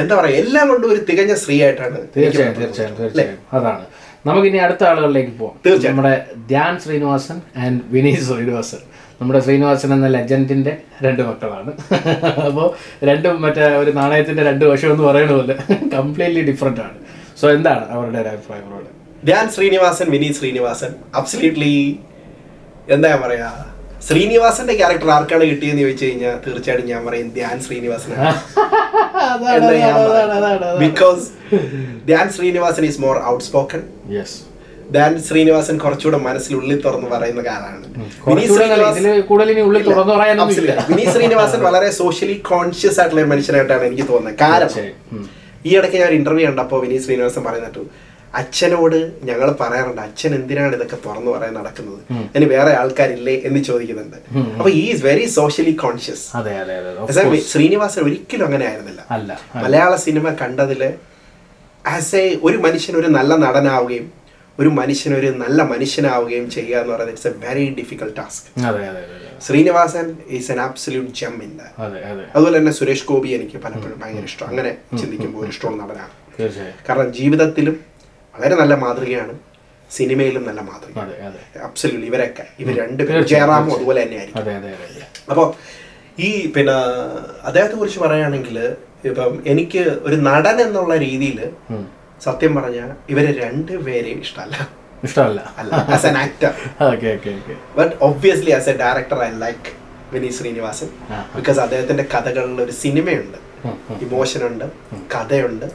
എന്താ 0.02 0.12
പറയാ 0.16 0.36
എല്ലാം 0.44 0.64
കൊണ്ടും 0.70 0.88
ഒരു 0.94 1.00
തികഞ്ഞ 1.10 1.34
സ്ത്രീ 1.42 1.56
ആയിട്ടാണ് 1.66 1.98
തീർച്ചയായും 2.16 2.56
തീർച്ചയായും 2.60 2.96
തീർച്ചയായും. 3.00 3.38
അതാണ്. 3.58 3.86
നമുക്കിനി 4.28 4.58
അടുത്ത 4.66 4.84
ആളുകളിലേക്ക് 4.90 5.32
പോവാം. 5.38 5.56
തീർച്ചയായും. 5.66 5.96
നമ്മുടെ 5.96 6.14
ധ്യാൻ 6.52 6.74
ശ്രീനിവാസൻ 6.84 7.38
ആൻഡ് 7.64 7.80
വിനീത് 7.94 8.24
ശ്രീനിവാസൻ. 8.30 8.82
നമ്മുടെ 9.20 9.40
ശ്രീനിവാസൻ 9.40 9.92
എന്ന 9.94 10.08
ലെജൻഡിന്റെ 10.16 10.72
രണ്ട് 11.04 11.22
മക്കളാണ്. 11.28 11.70
അപ്പോൾ 12.48 12.66
രണ്ടും 13.08 13.42
മറ്റേ 13.42 13.66
ഒരു 13.82 13.92
നാണയത്തിന്റെ 13.92 14.42
രണ്ട് 14.42 14.64
വശം 14.64 14.90
എന്ന് 14.92 15.04
പറയുന്ന 15.04 15.32
പോലെ 15.32 15.54
കംപ്ലീറ്റ്ലി 15.94 16.42
ഡിഫറെന്റ് 16.50 16.80
ആണ്. 16.80 16.98
സോ 17.40 17.46
എന്താണ് 17.50 17.84
അവരുടെ 17.90 18.18
ഒരു 18.18 18.28
അഭിപ്രായങ്ങളോട് 18.28 18.90
ധ്യാൻ 19.24 19.46
ശ്രീനിവാസൻ 19.50 20.06
വിനീത് 20.10 20.36
ശ്രീനിവാസൻ. 20.40 20.90
അബ്സല്യൂട്ട്ലി 21.14 21.72
എന്താ 22.88 23.08
ഞാൻ 23.08 23.20
പറയാ? 23.22 23.48
ശ്രീനിവാസന്റെ 24.06 24.74
ക്യാരക്ടർ 24.74 25.08
ആർക്കാണ് 25.10 25.44
കിട്ടിയെന്ന് 25.44 25.82
ചോദിച്ചു 25.82 26.04
കഴിഞ്ഞാൽ 26.04 26.34
തീർച്ചയായിട്ടും 26.46 26.88
ഞാൻ 26.88 27.00
പറയും 27.06 27.28
ധ്യാൻ 27.28 27.56
ശ്രീനിവാസനാണ്. 27.60 28.34
ഞാൻ 29.46 29.62
because 30.78 31.24
Dhyan 32.06 32.26
Sreenivasan 32.36 32.84
is 32.84 33.00
more 33.00 33.16
out 33.26 33.44
Dhyan 34.94 35.12
Sreenivasan 35.26 35.76
കുറച്ചുകൂടെ 35.84 36.18
മനസ്സിൽ 36.26 36.52
ഉള്ളിൽ 36.60 36.78
തുറന്ന് 36.86 37.08
പറയുന്ന 37.14 37.40
കാലാണ്. 37.48 37.86
വിനീത് 40.90 41.12
ശ്രീനിവാസൻ. 41.14 41.58
വളരെ 41.68 41.88
സോഷ്യലി 42.00 42.36
കോൺഷ്യസ് 42.50 42.98
ആയിട്ടുള്ള 43.00 43.22
ഒരു 43.22 43.30
മനുഷ്യനായിട്ടാണ് 43.32 43.84
എനിക്ക് 43.90 44.06
തോന്നുന്നത്. 44.10 44.38
കാരണം 44.42 44.90
ഈ 45.68 45.70
ഇടയ്ക്ക് 45.78 45.98
ഞാൻ 46.02 46.12
ഇന്റർവ്യൂ 46.18 46.44
കണ്ടപ്പോൾ 46.48 46.80
വിനീത് 46.84 47.04
ശ്രീനിവാസൻ 47.06 47.42
പറയുന്നിട്ടു 47.46 47.84
അച്ഛനോട് 48.40 48.96
ഞങ്ങൾ 49.28 49.48
പറയാറുണ്ട് 49.60 50.00
അച്ഛൻ 50.06 50.30
എന്തിനാണ് 50.38 50.74
ഇതൊക്കെ 50.78 50.96
തുറന്നു 51.06 51.30
പറയാൻ 51.34 51.54
നടക്കുന്നത്? 51.58 52.00
അതിന് 52.30 52.46
വേറെ 52.54 52.72
ആൾക്കാരില്ലേ? 52.80 53.34
എന്ന് 53.48 53.60
ചോദിക്കുന്നുണ്ട്. 53.68 54.18
അപ്പൊ 54.58 54.70
ഈ 54.80 54.82
is 54.92 55.02
very 55.08 55.24
socially 55.38 55.74
conscious 55.84 56.24
Sreenivasan 57.52 58.00
ഒരിക്കലും 58.08 58.46
അങ്ങനെ 58.48 58.66
ആയിരുന്നില്ല. 58.70 59.00
മലയാള 59.64 59.92
സിനിമ 60.06 60.34
കണ്ടതിൽ 60.42 60.82
ആസ് 61.94 62.14
എ 62.22 62.24
ഒരു 62.48 62.58
മനുഷ്യൻ 62.66 62.94
ഒരു 63.00 63.10
നല്ല 63.16 63.32
നടനാവുകയും 63.46 64.06
ഒരു 64.60 64.70
മനുഷ്യൻ 64.78 65.12
ഒരു 65.20 65.30
നല്ല 65.42 65.60
മനുഷ്യനാവുകയും 65.72 66.46
ചെയ്യുക 66.56 66.76
എന്ന് 66.82 66.92
പറയുന്നത് 66.92 67.14
it's 67.14 67.28
a 67.30 67.46
very 67.46 67.64
difficult 67.78 68.16
task 68.20 68.46
Sreenivasan 69.46 70.06
is 70.36 70.50
an 70.52 70.60
absolute 70.66 71.10
gem 71.20 71.34
in 71.46 71.52
അതുപോലെ 72.34 72.54
തന്നെ 72.58 72.72
സുരേഷ് 72.78 73.06
ഗോപി 73.10 73.30
എനിക്ക് 73.38 73.58
പലപ്പോഴും 73.64 73.98
ഭയങ്കര 74.02 74.24
ഇഷ്ടം. 74.30 74.46
അങ്ങനെ 74.50 74.70
ചിന്തിക്കുമ്പോൾ 75.00 75.40
ഒരു 75.44 75.50
ഇഷ്ടമുള്ള 75.54 75.78
നടനാണ്. 75.82 76.14
കാരണം 76.88 77.08
ജീവിതത്തിലും 77.18 77.76
വളരെ 78.34 78.56
നല്ല 78.62 78.74
മാതൃകയാണ്. 78.84 79.34
സിനിമയിലും 79.90 80.44
നല്ല 80.48 80.60
മാതൃക. 80.68 80.94
അബ്സല്യൂട്ട് 81.68 82.06
ഇവരൊക്കെ 82.10 82.44
ഇവർ 82.62 82.72
രണ്ടുപേരും 82.82 83.26
ജയറാമും 83.32 83.74
അതുപോലെ 83.76 84.00
തന്നെയായിരിക്കും 84.04 84.40
അപ്പോൾ 85.32 85.46
ഈ 86.26 86.30
പിന്നെ 86.54 86.74
അദ്ദേഹത്തെ 87.48 87.76
കുറിച്ച് 87.80 88.00
പറയുകയാണെങ്കിൽ 88.04 88.58
ഇപ്പം 89.08 89.34
എനിക്ക് 89.52 89.82
ഒരു 90.06 90.16
നടൻ 90.28 90.56
എന്നുള്ള 90.66 90.94
രീതിയിൽ. 91.06 91.40
സത്യം 92.24 92.52
പറഞ്ഞാൽ 92.58 92.90
ഇവരെ 93.12 93.30
രണ്ടുപേരെയും 93.42 94.20
ഇഷ്ടമല്ല. 94.26 94.56
ഇഷ്ടമല്ല. 95.06 95.40
അല്ല 95.60 95.74
as 95.94 96.06
an 96.10 96.16
actor 96.24 96.52
okay 96.90 97.08
okay 97.16 97.30
okay 97.38 97.54
but 97.78 97.92
obviously 98.08 98.52
as 98.58 98.68
a 98.72 98.74
director 98.82 99.18
I 99.26 99.30
like 99.44 99.72
Vineeth 100.14 100.36
Sreenivasan 100.38 100.88
because 101.36 101.60
അദ്ദേഹത്തിന്റെ 101.64 102.04
കഥകളിൽ 102.14 102.58
ഒരു 102.64 102.74
സിനിമയുണ്ട്. 102.82 103.38
ഉണ്ട് 104.50 104.66
കഥയുണ്ട് 105.14 105.66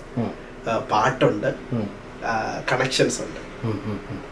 പാട്ടുണ്ട് 0.92 1.50
കണക്ഷൻസ് 2.72 3.20
ഉണ്ട്. 3.26 3.40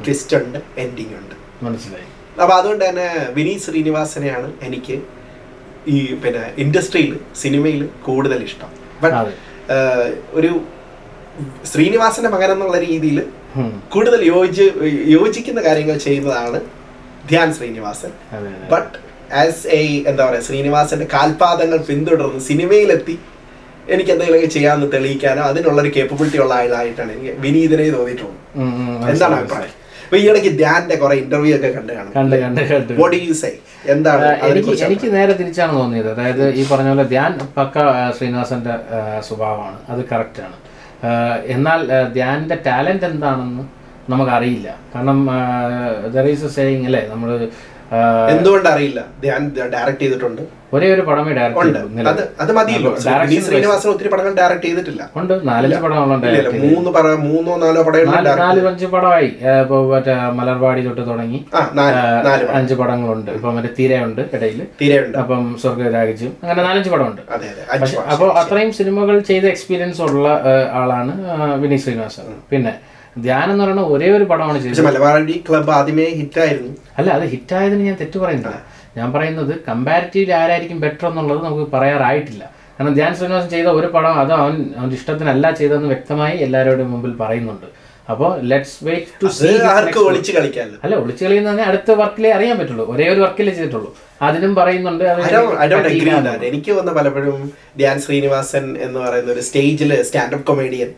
ട്വിസ്റ്റ് 0.05 0.35
ഉണ്ട് 0.39 0.59
എൻഡിങ് 0.83 1.15
ഉണ്ട്. 1.21 1.35
മനസ്സിലായി. 1.67 2.09
അപ്പൊ 2.41 2.53
അതുകൊണ്ട് 2.57 2.83
തന്നെ 2.87 3.07
വിനീത് 3.37 3.63
ശ്രീനിവാസനെയാണ് 3.67 4.49
എനിക്ക് 4.67 4.97
ഈ 5.93 5.97
പിന്നെ 6.23 6.43
ഇൻഡസ്ട്രിയിൽ 6.63 7.13
സിനിമയിൽ 7.43 7.81
കൂടുതൽ 8.07 8.39
ഇഷ്ടം. 8.49 8.71
ബട്ട് 9.03 9.17
ഒരു 10.39 10.51
ശ്രീനിവാസന്റെ 11.71 12.29
മകൻ 12.35 12.51
എന്നുള്ള 12.55 12.77
രീതിയിൽ 12.87 13.17
കൂടുതൽ 13.93 14.21
യോജി 14.33 14.65
യോജിക്കുന്ന 15.15 15.59
കാര്യങ്ങൾ 15.67 15.97
ചെയ്യുന്നതാണ് 16.05 16.59
Dhyan 17.29 17.49
Sreenivasan. 17.57 18.11
But 18.73 18.93
as 19.41 19.63
a 19.79 19.81
എന്താ 20.09 20.21
പറയാ 20.27 20.43
ശ്രീനിവാസന്റെ 20.47 21.07
കാൽപാദങ്ങൾ 21.15 21.79
പിന്തുടർന്ന് 21.89 22.41
സിനിമയിലെത്തി 22.49 23.15
എനിക്ക് 23.93 24.11
എന്തെങ്കിലും 24.13 24.51
ചെയ്യാമെന്ന് 24.55 24.87
തെളിയിക്കാനോ 24.93 25.43
അതിനുള്ള 25.51 25.79
ഒരു 25.83 25.91
കേപ്പബിലിറ്റി 25.97 26.39
ഉള്ള 26.43 26.53
ആളായിട്ടാണ് 26.61 27.11
എനിക്ക് 27.15 27.33
വിനീതനെ 27.45 27.89
തോന്നിയിട്ടുള്ളത്. 27.97 28.39
എന്താണ് 29.11 29.35
അഭിപ്രായം? 29.39 29.75
അപ്പൊ 30.05 30.17
ധ്യാന്റെ 30.61 30.95
കുറെ 31.01 31.15
ഇന്റർവ്യൂ 31.23 31.53
ഒക്കെ 31.57 31.69
കണ്ടു 31.75 31.91
കാണും. 31.97 32.11
എന്താണ് 33.93 34.25
എനിക്ക് 34.47 34.71
എനിക്ക് 34.87 35.09
നേരെ 35.17 35.33
തിരിച്ചാണ് 35.41 35.73
തോന്നിയത്. 35.79 36.09
അതായത് 36.13 36.45
ഈ 36.59 36.61
പറഞ്ഞ 36.71 36.89
പോലെ 36.93 37.05
ധ്യാൻ 37.13 37.31
പക്ക 37.57 37.77
ശ്രീനിവാസന്റെ 38.17 38.75
സ്വഭാവമാണ്. 39.27 39.77
അത് 39.93 40.01
കറക്റ്റാണ് 40.11 40.55
എന്നാൽ 41.55 41.81
ധ്യാനിന്റെ 42.13 42.57
ടാലന്റ് 42.67 43.05
എന്താണെന്ന് 43.05 43.63
നമുക്കറിയില്ല. 44.11 44.69
കാരണം 44.95 45.19
ദർ 46.15 46.27
ഈസ് 46.27 46.45
എ 46.45 46.47
സേയിങ് 46.47 46.85
അല്ലേ? 46.85 47.07
നമ്മൾ 47.07 47.29
എന്തുകൊണ്ട് 48.31 48.69
അറിയില്ല 48.69 49.05
ധ്യാൻ 49.21 49.51
ഡയറക്ട് 49.73 49.99
ചെയ്തിട്ടുണ്ട്. 49.99 50.41
ഒരേ 50.73 50.93
ഒരു 50.93 51.01
പടമേ 51.01 51.31
ഡയറക്റ്റ് 51.33 51.59
ഉണ്ട്. 51.59 52.09
അത് 52.09 52.29
അത് 52.39 52.51
മതിയല്ലോ. 52.51 52.95
ശ്രീനിവാസൻ 53.45 53.89
ഒത്തിരി 53.89 54.09
പടങ്ങൾ 54.09 54.33
ഡയറക്ട് 54.33 54.63
ചെയ്തിട്ടില്ല. 54.63 55.09
ഉണ്ട്. 55.15 55.47
നാലഞ്ച് 55.47 55.75
പടങ്ങളുണ്ട് 55.75 56.27
മൂന്ന് 56.59 56.91
പറ 56.91 57.13
മൂന്നോ 57.13 57.57
നാലോ 57.57 57.83
പടങ്ങൾ 57.83 58.05
നാല് 58.05 58.39
നാല് 58.39 58.67
അഞ്ച് 58.67 58.85
പടമായി. 58.85 59.25
ഇപ്പൊ 59.63 59.95
മറ്റേ 59.95 60.15
മലർവാടി 60.39 60.81
തൊട്ട് 60.81 61.09
തുടങ്ങി. 61.09 61.45
പടം. 61.53 62.51
അഞ്ച് 62.51 62.73
പടങ്ങളുണ്ട്. 62.73 63.31
ഇപ്പൊ 63.31 63.51
മറ്റേ 63.51 63.69
തീരയുണ്ട് 63.79 64.21
ഇടയിൽ 64.33 64.67
തീരെ 64.81 64.99
ഉണ്ട് 65.05 65.17
അപ്പം 65.17 65.57
സ്വർഗരാജ്യം 65.61 66.33
അങ്ങനെ 66.43 66.63
നാലഞ്ച് 66.63 66.89
പടമുണ്ട്. 66.89 67.21
അപ്പോൾ 68.13 68.31
അത്രയും 68.33 68.73
സിനിമകൾ 68.73 69.19
ചെയ്ത 69.19 69.45
എക്സ്പീരിയൻസ് 69.45 70.01
ഉള്ള 70.01 70.43
ആളാണ് 70.71 71.15
വിനീത് 71.57 71.79
ശ്രീനിവാസൻ. 71.79 72.23
പിന്നെ 72.51 72.73
ധ്യാനം 73.17 73.51
എന്ന് 73.51 73.63
പറയുന്ന 73.63 73.81
ഒരേ 73.81 74.09
ഒരു 74.17 74.23
പടമാണ് 74.23 74.59
ചെയ്തത്. 74.63 74.85
മലബാറി 74.85 75.43
ക്ലബ്ബ് 75.49 75.71
ആദ്യമേ 75.71 76.05
ഹിറ്റായിരുന്നു 76.19 76.71
അല്ല 76.97 77.09
അത് 77.11 77.21
ഹിറ്റ് 77.21 77.47
ഹിറ്റായതിന് 77.49 77.83
ഞാൻ 77.85 77.97
തെറ്റു 77.99 78.17
പറയുന്നില്ല. 78.19 78.61
ഞാൻ 78.97 79.13
പറയുന്നത് 79.13 79.63
കമ്പാരിറ്റീവ്ലി 79.67 80.31
ആരായിരിക്കും 80.31 80.79
ബെറ്റർ 80.79 81.07
എന്നുള്ളത് 81.07 81.43
നമുക്ക് 81.43 81.71
പറയാറായിട്ടില്ല. 81.71 82.43
കാരണം 82.79 82.93
ധ്യാൻ 82.93 83.15
ശ്രീനിവാസൻ 83.15 83.49
ചെയ്ത 83.49 83.67
ഒരു 83.67 83.87
പടം 83.87 84.13
അത് 84.19 84.33
അവൻ 84.33 84.53
അവന്റെ 84.77 84.95
ഇഷ്ടത്തിനല്ല 84.95 85.51
ചെയ്തതെന്ന് 85.51 85.87
വ്യക്തമായി 85.87 86.37
എല്ലാവരുടെയും 86.37 86.91
മുമ്പിൽ 86.91 87.13
പറയുന്നുണ്ട്. 87.21 87.65
അപ്പോൾ 88.11 88.29
ലെറ്റ്സ് 88.51 88.77
വെയിറ്റ് 88.87 89.23
ടു 89.23 89.27
സീ 89.39 89.49
ആർക്ക് 89.71 89.99
ഒളിച്ച് 90.09 90.31
കളിക്കാമല്ലോ 90.37 90.79
അല്ല 90.83 90.95
വിളിച്ചു 91.01 91.23
കളി 91.25 91.35
എന്ന് 91.41 91.65
അടുത്ത 91.69 91.91
വർക്കിലേ 92.01 92.29
അറിയാൻ 92.37 92.55
പറ്റുള്ളൂ. 92.59 92.85
ഒരേ 92.93 93.07
ഒരു 93.13 93.21
വർക്കിലേ 93.25 93.51
ചെയ്തിട്ടുള്ളൂ. 93.57 93.89
അതിനും 94.27 94.53
പറയുന്നുണ്ട്. 94.55 95.03
എനിക്ക് 96.47 96.71
വന്ന 96.77 96.91
പലപ്പോഴും 96.97 97.37
ധ്യാൻ 97.79 97.97
ശ്രീനിവാസൻ 98.05 98.65
എന്ന് 98.85 98.99
പറയുന്ന 98.99 99.29
ഒരു 99.35 99.43
സ്റ്റേജിൽ 99.47 99.91
സ്റ്റാൻഡപ്പ് 100.07 100.45
കൊമേഡിയൻ 100.49 100.89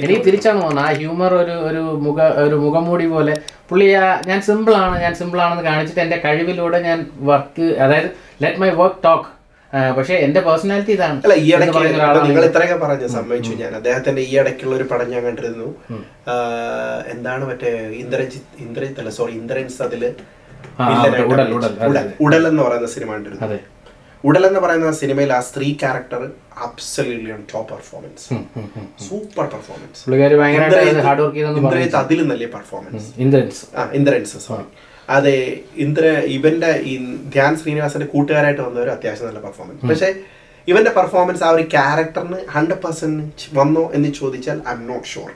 എനിക്ക് 0.00 0.22
തിരിച്ചാണ് 0.28 0.58
തോന്നുന്നത്. 0.62 0.84
ആ 0.86 0.96
ഹ്യൂമർ 1.00 1.34
ഒരു 1.42 1.56
ഒരു 1.68 1.82
മുഖ 2.06 2.18
ഒരു 2.44 2.56
മുഖംമൂടി 2.64 3.06
പോലെ. 3.14 3.34
പുള്ളി 3.70 3.86
ഞാൻ 4.30 4.40
സിമ്പിൾ 4.48 4.74
ആണ് 4.84 4.96
ഞാൻ 5.04 5.14
സിമ്പിൾ 5.20 5.40
ആണെന്ന് 5.46 5.64
കാണിച്ചിട്ട് 5.70 6.02
എന്റെ 6.06 6.20
കഴിവിലൂടെ 6.24 6.80
ഞാൻ 6.88 6.98
വർക്ക് 7.30 7.66
അതായത് 7.86 8.10
ലെറ്റ് 8.44 8.60
മൈ 8.62 8.70
വർക്ക് 8.82 9.02
ടോക്ക് 9.04 9.35
പക്ഷേ 9.96 10.14
എന്റെ 10.24 10.40
പേഴ്സണാലിറ്റി 10.46 10.92
ഇതാണ്. 10.96 11.18
അല്ല 11.26 11.34
ഈ 11.44 11.46
ഇടയ്ക്ക് 11.54 11.78
നിങ്ങൾ 12.26 12.44
ഇത്രയൊക്കെ 12.48 12.78
പറഞ്ഞു 12.82 13.08
സമ്മതിച്ചു 13.14 13.52
ഞാൻ. 13.62 13.72
അദ്ദേഹത്തിന്റെ 13.80 14.22
ഈ 14.28 14.32
ഇടയ്ക്കുള്ള 14.40 14.74
ഒരു 14.78 14.86
പടം 14.90 15.08
ഞാൻ 15.14 15.22
കണ്ടിരുന്നു. 15.28 15.68
എന്താണ് 17.14 17.44
മറ്റേ 17.50 17.72
ഇന്ദ്രജിത് 18.02 18.50
ഇന്ദ്രജിത് 18.66 19.00
അല്ല 19.04 19.12
സോറി 19.18 19.34
ഇന്ദ്രൻസ് 19.42 19.78
അതിൽ 19.86 20.02
ഉടൽ, 22.26 22.42
എന്ന് 22.50 22.62
പറയുന്ന 22.66 22.88
സിനിമ 22.96 23.10
കണ്ടിരുന്നു. 23.16 23.58
ഉടൽ 24.28 24.44
എന്ന് 24.48 24.60
പറയുന്ന 24.64 24.90
സിനിമയിൽ 25.00 25.30
ആ 25.36 25.40
സ്ത്രീ 25.48 25.68
character 25.82 26.22
absolutely 26.66 27.30
on 27.36 27.42
top 27.52 27.68
performance. 27.72 28.26
Super 29.08 29.44
performance 29.54 30.02
Indrajith 31.58 31.98
അതിലും 32.02 32.28
നല്ല 32.32 32.46
പെർഫോമൻസ് 32.56 33.08
ഇന്ദ്രൻസ്. 33.24 33.62
ആ 33.78 33.84
ഇന്ദ്രൻസ് 34.00 34.38
സോറി 34.46 34.66
അതെ 35.08 35.36
ഇന്ദ്ര 35.76 36.04
ഇവന്റെ 36.28 36.70
ഈ 36.84 36.94
ധ്യാൻ 37.28 37.52
ശ്രീനിവാസന്റെ 37.56 38.06
കൂട്ടുകാരായിട്ട് 38.06 38.62
വന്നവർ 38.62 38.88
അത്യാവശ്യം 38.88 39.26
നല്ല 39.26 39.40
പെർഫോമൻസ് 39.40 39.88
പക്ഷേ 39.88 40.10
ഇവന്റെ 40.70 40.92
പെർഫോമൻസ് 40.98 41.42
ആ 41.46 41.48
ഒരു 41.56 41.64
ക്യാരക്ടറിന് 41.74 42.38
ഹൺഡ്രഡ് 42.54 42.80
പെർസെന്റ് 42.84 43.48
വന്നോ 43.58 43.84
എന്ന് 43.96 44.08
ചോദിച്ചാൽ 44.18 44.58
ഐ 44.70 44.72
എം 44.76 44.82
നോട്ട് 44.90 45.06
ഷുവർ 45.12 45.30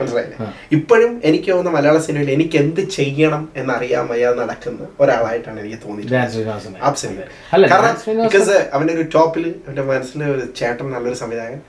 മനസ്സിലായില്ലേ? 0.00 0.36
ഇപ്പോഴും 0.76 1.12
എനിക്ക് 1.30 1.48
തോന്നുന്ന 1.52 1.74
മലയാള 1.76 1.98
സിനിമയിൽ 2.06 2.30
എനിക്ക് 2.36 2.56
എന്ത് 2.64 2.82
ചെയ്യണം 2.98 3.42
എന്നറിയാൻ 3.62 4.06
വയ്യാതെ 4.12 4.38
നടക്കുന്ന 4.42 4.88
ഒരാളായിട്ടാണ് 5.04 5.58
എനിക്ക് 5.64 5.80
തോന്നിയിട്ടുള്ളത്. 5.86 7.66
കാരണം 7.72 7.96
ബിക്കോസ് 8.26 8.56
അവന്റെ 8.76 8.94
ഒരു 8.98 9.06
ടോപ്പിൽ 9.16 9.46
അവന്റെ 9.64 9.84
മനസ്സിന്റെ 9.90 10.28
ഒരു 10.36 10.46
ചേട്ടൻ 10.60 10.86
നല്ലൊരു 10.94 11.18
സംവിധായകൻ. 11.22 11.60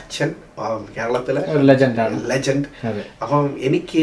അച്ഛൻ 0.00 0.30
കേരളത്തിലെ 0.96 1.42
ലെജൻഡ് 2.30 2.66
അപ്പം 3.22 3.44
എനിക്ക് 3.68 4.02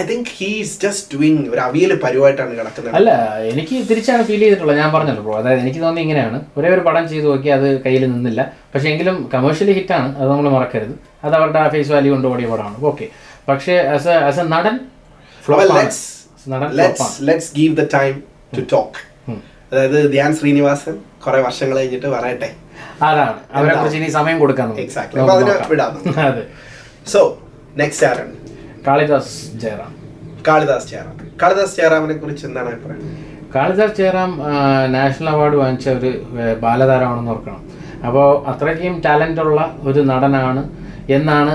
I 0.00 0.02
think 0.10 0.30
he's 0.38 0.74
just 0.82 1.06
doing 1.12 1.44
ഒരു 1.52 1.60
അവിയൽ 1.68 1.92
പരിവായിട്ടാണ് 2.04 2.52
കിടക്കുന്നത്. 2.58 2.94
അല്ല 2.98 3.10
എനിക്ക് 3.52 3.76
തിരിച്ചാണ് 3.90 4.22
ഫീൽ 4.28 4.42
ചെയ്തിട്ടുള്ളത്. 4.44 4.78
ഞാൻ 4.82 4.90
പറഞ്ഞല്ലോ 4.96 5.32
അതായത് 5.40 5.62
എനിക്ക് 5.64 5.80
തോന്നി 5.86 6.00
ഇങ്ങനെയാണ്. 6.06 6.38
ഒരേ 6.58 6.68
ഒരു 6.76 6.84
പടം 6.88 7.04
ചെയ്തു 7.12 7.26
നോക്കി 7.32 7.48
അത് 7.60 7.68
കയ്യിൽ 7.84 8.02
നിന്നില്ല. 8.12 8.40
പക്ഷേ 8.74 8.88
എങ്കിലും 8.90 9.30
കമേഴ്ഷ്യലി 9.34 9.72
ഹിറ്റാണ് 9.72 10.08
അത് 10.18 10.28
നമ്മൾ 10.30 10.48
മറക്കരുത്. 10.50 10.94
അത് 11.24 11.34
അവരുടെ 11.34 11.68
ഫേസ് 11.68 11.92
വാല്യൂ 11.92 12.12
കൊണ്ട് 12.12 12.28
ഓടിയ 12.28 12.46
പടമാണ്. 12.46 12.76
ഓക്കെ 12.90 13.06
പക്ഷേ 13.48 13.76
ആസ് 13.94 14.08
എ 14.08 14.16
ആസ് 14.28 14.40
എ 14.40 14.46
നടൻ 14.54 14.76
give 17.56 17.76
the 17.76 17.84
time 17.94 18.16
to 18.58 18.62
talk 18.72 19.00
അതായത് 19.72 20.12
ധ്യാൻ 20.12 20.30
ശ്രീനിവാസൻ 20.36 20.94
കുറെ 21.26 21.40
വർഷങ്ങൾ 21.42 21.76
കഴിഞ്ഞിട്ട് 21.78 22.06
പറയട്ടെ 22.06 22.48
അതാണ്. 23.02 23.34
അവരെ 23.52 23.74
കുറിച്ച് 23.74 23.98
ഇനി 23.98 24.08
സമയം 24.10 24.38
കൊടുക്കാൻ. 24.38 24.68
Exactly. 24.84 25.18
അതിനെ 25.34 25.52
വിടാം. 25.70 25.92
അതെ. 26.28 26.42
സോ 27.06 27.20
നെക്സ്റ്റ് 27.76 28.06
ആരാണ്? 28.06 28.34
കാളിദാസ് 28.86 29.34
ജയറാം. 29.54 29.92
കാളിദാസ് 30.48 30.88
ജയറാം. 30.88 31.16
കാളിദാസ് 31.42 31.76
ജയറാമിനെ 31.76 32.14
കുറിച്ച് 32.14 32.44
എന്താണ് 32.46 32.68
അഭിപ്രായം? 32.72 33.02
കാളിദാസ് 33.54 33.96
ജയറാം 33.98 34.32
നാഷണൽ 34.96 35.28
അവാർഡ് 35.34 35.56
വാങ്ങിച്ച 35.60 35.86
ഒരു 35.98 36.10
ബാലതാരമാണെന്ന് 36.64 37.32
ഓർക്കണം. 37.34 37.62
അപ്പോൾ 38.06 38.26
അത്രയ്ക്കും 38.50 38.94
ടാലന്റ് 39.06 39.42
ഉള്ള 39.46 39.60
ഒരു 39.88 40.00
നടനാണ് 40.10 40.62
എന്നാണ് 41.16 41.52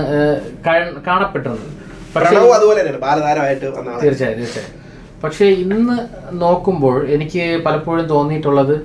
കാണപ്പെട്ടത് 0.66 1.00
കാണപ്പെട്ടിരുന്നത്. 1.08 1.70
പക്ഷേ 2.16 2.36
അതുപോലെ 2.58 2.82
ബാലതാരമായിട്ട് 3.06 3.66
തീർച്ചയായും 4.04 4.38
തീർച്ചയായും. 4.42 4.74
പക്ഷേ 5.22 5.46
ഇന്ന് 5.64 5.96
നോക്കുമ്പോൾ 6.44 6.96
എനിക്ക് 7.14 7.44
പലപ്പോഴും 7.66 8.04
തോന്നിയിട്ടുള്ളത് 8.14 8.76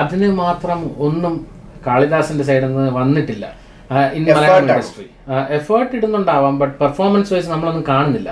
അതിന് 0.00 0.28
മാത്രം 0.42 0.80
ഒന്നും 1.06 1.34
കാളിദാസിന്റെ 1.86 2.44
സൈഡിൽ 2.48 2.70
നിന്ന് 2.76 2.92
വന്നിട്ടില്ല. 3.00 3.46
ഇൻ 4.18 4.22
മലയാളം? 4.36 4.68
ഇൻഡസ്ട്രി 4.68 5.06
എഫേർട്ട് 5.58 5.92
ഇടുന്നുണ്ടാവാം 5.98 6.54
ബട്ട് 6.62 6.74
പെർഫോമൻസ് 6.82 7.32
വൈസ് 7.34 7.50
നമ്മളൊന്നും 7.54 7.84
കാണുന്നില്ല. 7.92 8.30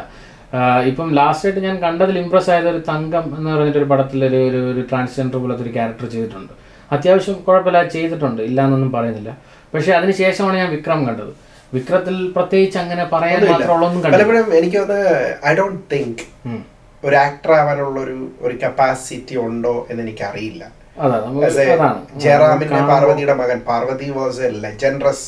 ഇപ്പം 0.91 1.09
ലാസ്റ്റ് 1.19 1.47
ആയിട്ട് 1.47 1.61
ഞാൻ 1.67 1.77
കണ്ടതിൽ 1.85 2.17
ഇമ്പ്രസ് 2.19 2.51
ആയത് 2.55 2.69
ഒരു 2.73 2.83
തങ്കം 2.91 3.25
എന്ന് 3.37 3.49
പറഞ്ഞിട്ട് 3.51 3.79
ഒരു 3.79 3.89
പടത്തിൽ 3.93 4.25
ഒരു 4.29 4.41
ഒരു 4.51 4.61
ഒരു 4.73 4.83
ട്രാൻസ്ജെൻഡർ 4.91 5.39
പോലത്തെ 5.45 5.63
ഒരു 5.67 5.73
ക്യാരക്ടർ 5.77 6.07
ചെയ്തിട്ടുണ്ട്. 6.15 6.53
അത്യാവശ്യം 6.93 7.39
കുഴപ്പമില്ല 7.47 7.81
ചെയ്തിട്ടുണ്ട്. 7.95 8.43
ഇല്ല 8.43 8.59
എന്നൊന്നും 8.67 8.93
പറയുന്നില്ല. 8.93 9.31
പക്ഷേ 9.75 9.93
അതിനുശേഷമാണ് 9.93 10.57
ഞാൻ 10.63 10.71
വിക്രം 10.77 11.01
കണ്ടത്. 11.09 11.33
വിക്രത്തിൽ 11.75 12.17
പ്രത്യേകിച്ച് 12.37 12.79
അങ്ങനെ 12.85 13.05
പറയാൻ 13.15 13.41
മാത്രമുള്ളൊന്നും 13.53 14.03
പലപ്പോഴും 14.15 14.55
എനിക്ക് 14.61 14.81
ഐ 15.51 15.55
ഡോണ്ട് 15.61 15.83
തിങ്ക് 15.95 16.23
ഒരു 17.03 17.17
ആക്ടർ 17.17 17.53
ആവാനുള്ള 17.53 17.99
ഒരു 18.07 18.17
ഒരു 18.47 18.55
കപ്പാസിറ്റി 18.63 19.37
ഉണ്ടോ 19.47 19.87
എന്ന് 19.91 20.03
എനിക്ക് 20.03 20.25
അറിയില്ല 20.31 20.65
ജയറാമിന്റെ 22.25 22.83
പാർവതിയുടെ 22.93 23.35
മകൻ. 23.41 23.59
പാർവതി 23.71 24.09
വാസ് 24.19 24.41
എ 24.49 24.51
ലെജൻഡ്രസ് 24.65 25.27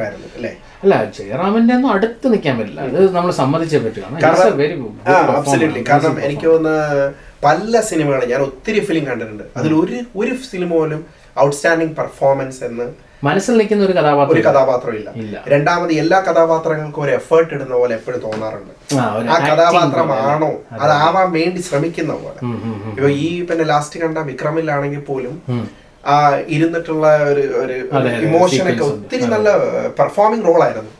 ആയിരുന്നു 0.00 0.26
അല്ലേ? 0.34 0.56
അല്ല 0.82 1.04
ജയറാമിന്റെ 1.04 1.74
ഒന്നും 1.74 1.92
അടുത്ത് 1.92 2.32
നിൽക്കാൻ 2.32 2.58
പറ്റില്ല. 2.58 2.80
അത് 2.80 3.14
നമ്മൾ 3.14 3.30
സമ്മതിച്ചേ 3.30 3.78
പറ്റും. 3.78 4.02
കാരണം- 5.88 6.20
എനിക്ക് 6.24 6.46
തോന്നുന്ന 6.46 7.12
പല 7.44 7.80
സിനിമകളും 7.80 8.28
ഞാൻ 8.28 8.40
ഒത്തിരി 8.40 8.80
ഫിലിം 8.80 9.06
കണ്ടിട്ടുണ്ട്. 9.06 9.42
അതിൽ 9.56 9.74
ഒരു 9.74 10.00
ഒരു 10.16 10.34
സിനിമ 10.50 10.70
പോലും 10.70 11.06
ഔട്ട്സ്റ്റാൻഡിങ് 11.40 11.94
പെർഫോമൻസ് 11.94 12.64
എന്ന് 12.64 13.08
മനസ്സിൽ 13.24 13.56
നിൽക്കുന്ന 13.56 13.84
ഒരു 13.84 13.92
ഒരു 13.92 14.00
കഥാപാത്രം 14.00 14.42
കഥാപാത്രം 14.42 14.94
ഇല്ല. 14.94 15.10
രണ്ടാമത് 15.48 15.92
എല്ലാ 15.92 16.20
കഥാപാത്രങ്ങൾക്കും 16.20 17.02
ഒരു 17.02 17.10
എഫേർട്ട് 17.10 17.54
ഇടുന്ന 17.54 17.74
പോലെ 17.74 17.94
എപ്പോഴും 17.94 18.20
തോന്നാറുണ്ട്. 18.20 18.94
ആ, 19.30 19.38
കഥാപാത്രമാണോ? 19.48 20.52
അതാവാൻ 20.80 21.32
വേണ്ടി 21.32 21.60
ശ്രമിക്കുന്ന 21.60 22.12
പോലെ. 22.12 22.46
ഇപ്പൊ 22.90 23.08
ഈ 23.08 23.46
പിന്നെ 23.46 23.64
ലാസ്റ്റ് 23.64 24.00
കണ്ട 24.00 24.18
വിക്രമിലാണെങ്കിൽ 24.18 25.00
പോലും. 25.00 25.42
ആ 26.04 26.16
ഇരുന്നിട്ടുള്ള 26.54 27.06
ഒരു 27.30 27.42
ഒരു 27.62 27.76
ഒക്കെ 28.68 28.84
ഒത്തിരി 28.88 29.24
നല്ല 29.32 29.48
പെർഫോമിംഗ് 29.98 30.46
റോൾ 30.46 30.60
ആയിരുന്നു. 30.66 30.90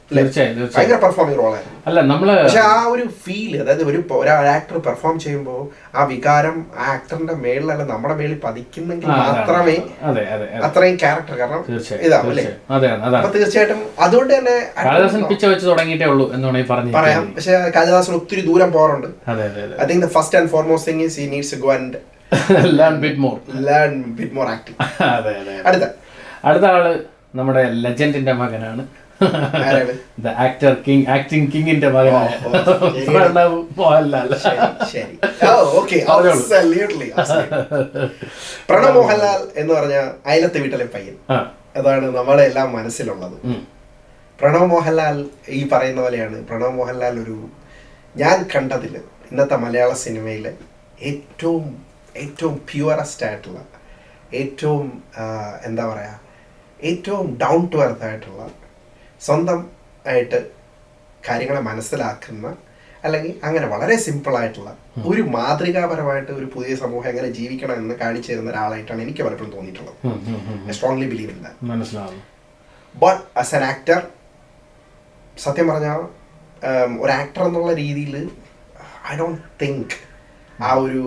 ഭയങ്കര 0.75 0.97
പെർഫോമിംഗ് 1.05 1.39
റോൾ 1.41 1.53
ആയിരുന്നു. 1.53 1.77
അല്ല 1.89 2.01
നമ്മൾ 2.11 2.29
പക്ഷെ 2.39 2.61
ആ 2.69 2.77
ഒരു 2.93 3.05
ഫീൽ 3.25 3.53
അതായത് 3.63 3.83
ഒരു 3.87 4.01
ആക്ടർ 4.55 4.77
പെർഫോം 4.87 5.17
ചെയ്യുമ്പോൾ 5.25 5.61
ആ 5.95 6.05
വികാരം 6.05 6.57
ആ 6.77 6.87
ആക്ടറിന്റെ 6.95 7.37
മേളിലല്ല 7.45 7.87
നമ്മുടെ 7.93 8.17
മേളിൽ 8.21 8.39
പതിക്കുന്നെങ്കിൽ 8.47 9.09
മാത്രമേ 9.21 9.77
അതെ 10.11 10.25
അതെ 10.27 10.47
അതെ. 10.49 10.63
അത്രയും 10.69 10.99
ക്യാരക്ടർ 11.05 11.35
കാരണം 11.41 11.63
ഇതാവും 12.09 12.31
അല്ലേ? 12.35 12.45
അപ്പൊ 13.21 13.31
തീർച്ചയായിട്ടും 13.37 13.81
അതുകൊണ്ട് 14.07 14.35
തന്നെ 14.35 14.57
പറയാം. 16.99 17.25
പക്ഷെ 17.37 17.57
കാളിദാസൻ 17.77 18.15
ഒത്തിരി 18.21 18.45
ദൂരം 18.51 18.71
പോകാറുണ്ട്. 18.73 19.09
I 19.81 19.87
think 19.87 20.05
the 20.07 20.11
first 20.17 20.39
and 20.41 20.51
foremost 20.55 20.91
thing 20.91 21.05
is 21.09 21.19
he 21.21 21.29
needs 21.35 21.59
go 21.65 21.71
and 21.79 21.99
അടുത്ത. 25.65 25.85
അടുത്ത 26.45 26.65
ആൾ 26.65 27.05
നമ്മുടെ 27.35 27.63
ലെജൻഡിന്റെ 27.71 28.33
മകനാണ്. 28.33 28.87
ആക്ടർ 30.37 30.77
കിങ് 30.87 31.07
ആക്ടിങ് 31.07 31.47
കിങ്ങിന്റെ. 31.55 31.89
പ്രണവ് 31.89 33.65
മോഹൻലാൽ. 33.77 34.29
പ്രണവ് 38.69 39.01
എന്ന് 39.57 39.75
പറഞ്ഞ 39.75 39.95
അയലത്തെ 40.27 40.61
വീട്ടിലെ 40.61 40.85
പയ്യൻ. 40.95 41.17
അതാണ് 41.77 42.17
നമ്മുടെ 42.17 42.43
എല്ലാം 42.43 42.73
മനസ്സിലുള്ളത്. 42.73 43.37
പ്രണവ് 44.41 44.67
മോഹൻലാൽ 44.67 45.25
ഈ 45.49 45.69
പറയുന്ന 45.69 46.01
പോലെയാണ്. 46.03 46.47
പ്രണവ് 46.47 46.71
മോഹൻലാൽ 46.71 47.21
ഒരു 47.21 47.49
ഞാൻ 48.17 48.47
കണ്ടതിൽ 48.57 48.97
ഇന്നത്തെ 49.31 49.57
മലയാള 49.57 49.93
സിനിമയിലെ 49.93 50.53
ഏറ്റവും 51.03 51.88
ഏറ്റവും 52.19 52.55
പ്യുവറസ്റ്റ് 52.71 53.27
ആയിട്ടുള്ള 53.27 53.61
ഏറ്റവും 54.33 54.87
എന്താ 55.65 55.85
പറയുക 55.87 56.17
ഏറ്റവും 56.81 57.27
ഡൗൺ 57.37 57.61
ടു 57.67 57.79
എർത്ത് 57.79 58.05
ആയിട്ടുള്ള 58.05 58.43
സ്വന്തം 59.21 59.61
ആയിട്ട് 60.05 60.39
കാര്യങ്ങളെ 61.29 61.61
മനസ്സിലാക്കുന്ന 61.61 62.49
അല്ലെങ്കിൽ 63.05 63.33
അങ്ങനെ 63.45 63.67
വളരെ 63.67 63.97
സിമ്പിളായിട്ടുള്ള 63.97 64.71
ഒരു 65.07 65.23
മാതൃകാപരമായിട്ട് 65.23 66.33
ഒരു 66.33 66.47
പുതിയ 66.55 66.75
സമൂഹം 66.77 67.09
എങ്ങനെ 67.09 67.29
ജീവിക്കണം 67.29 67.77
എന്ന് 67.77 67.95
കാണിച്ചു 67.95 68.29
തരുന്ന 68.33 68.51
ഒരാളായിട്ടാണ് 68.51 69.03
എനിക്ക് 69.03 69.23
പലപ്പോഴും 69.23 69.53
തോന്നിയിട്ടുള്ളത്. 69.53 69.97
Strongly 70.73 71.07
believe 71.07 71.31
in 71.31 71.41
but 72.95 73.23
as 73.39 73.55
an 73.55 73.65
actor 73.65 74.01
സത്യം 75.37 75.67
പറഞ്ഞാൽ 75.69 76.01
ഒരു 77.01 77.13
ആക്ടർ 77.13 77.43
എന്നുള്ള 77.47 77.73
രീതിയിൽ 77.75 78.15
ഐ 79.11 79.17
ഡോണ്ട് 79.19 79.43
തിങ്ക് 79.63 79.97
ആ 80.63 80.73
ഒരു 80.77 81.05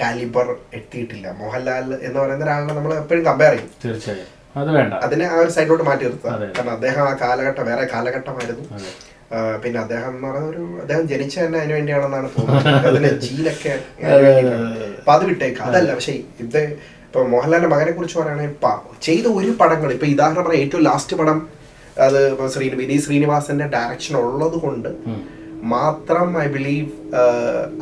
കാലിബർ 0.00 0.46
എത്തിയിട്ടില്ല. 0.78 1.26
മോഹൻലാൽ 1.40 1.88
എന്ന് 2.06 2.18
പറയുന്ന 2.20 2.44
ഒരാളിനെ 2.46 2.74
നമ്മൾ 2.78 2.92
എപ്പോഴും 3.02 3.24
കമ്പയർ 3.30 3.54
ചെയ്യും. 3.54 3.70
തീർച്ചയായും. 3.84 4.28
അത് 4.60 4.70
വേണ്ട. 4.76 4.92
അതിനെ 5.06 5.24
ആ 5.32 5.36
ഒരു 5.42 5.50
സൈഡിലോട്ട് 5.56 5.84
മാറ്റി 5.88 6.04
നിർത്തുക. 6.08 6.30
കാരണം 6.56 6.72
അദ്ദേഹം 6.78 7.04
ആ 7.10 7.12
കാലഘട്ടം 7.24 7.64
വേറെ 7.70 7.84
കാലഘട്ടമായിരുന്നു. 7.94 8.64
പിന്നെ 9.62 9.78
അദ്ദേഹം 9.82 10.10
എന്ന് 10.16 10.26
പറയുന്ന 10.28 10.48
ഒരു 10.52 10.62
അദ്ദേഹം 10.82 11.04
ജനിച്ച 11.12 11.34
തന്നെ 11.42 11.58
അതിന് 11.60 11.74
വേണ്ടിയാണെന്നാണ് 11.76 12.28
തോന്നുന്നത്. 12.34 12.86
അതിന്റെ 12.88 13.12
ജീലൊക്കെ 13.24 13.72
അപ്പൊ 14.98 15.12
അത് 15.16 15.24
വിട്ടേക്കാം. 15.30 15.64
അതല്ല 15.70 15.90
പക്ഷേ 15.98 16.14
ഇത് 16.44 16.62
ഇപ്പൊ 17.06 17.22
മോഹൻലാലിന്റെ 17.34 17.70
മകനെ 17.74 17.92
കുറിച്ച് 17.96 18.16
പറയുകയാണെങ്കിൽ 18.18 19.00
ചെയ്ത 19.06 19.26
ഒരു 19.38 19.50
പടങ്ങൾ 19.60 19.88
ഇപ്പൊ 19.96 20.06
ഉദാഹരണം 20.14 20.44
പറഞ്ഞ 20.44 20.60
ഏറ്റവും 20.64 20.82
ലാസ്റ്റ് 20.88 21.16
പടം 21.20 21.38
അത് 22.06 22.20
ശ്രീ 22.54 22.66
വിനീത് 22.80 23.02
ശ്രീനിവാസന്റെ 23.06 23.66
ഡയറക്ഷൻ 23.76 24.14
ഉള്ളത് 24.24 24.58
കൊണ്ട്. 24.64 24.90
മാത്രം 25.62 26.28
ഐ 26.42 26.46
ബിലീവ് 26.54 26.88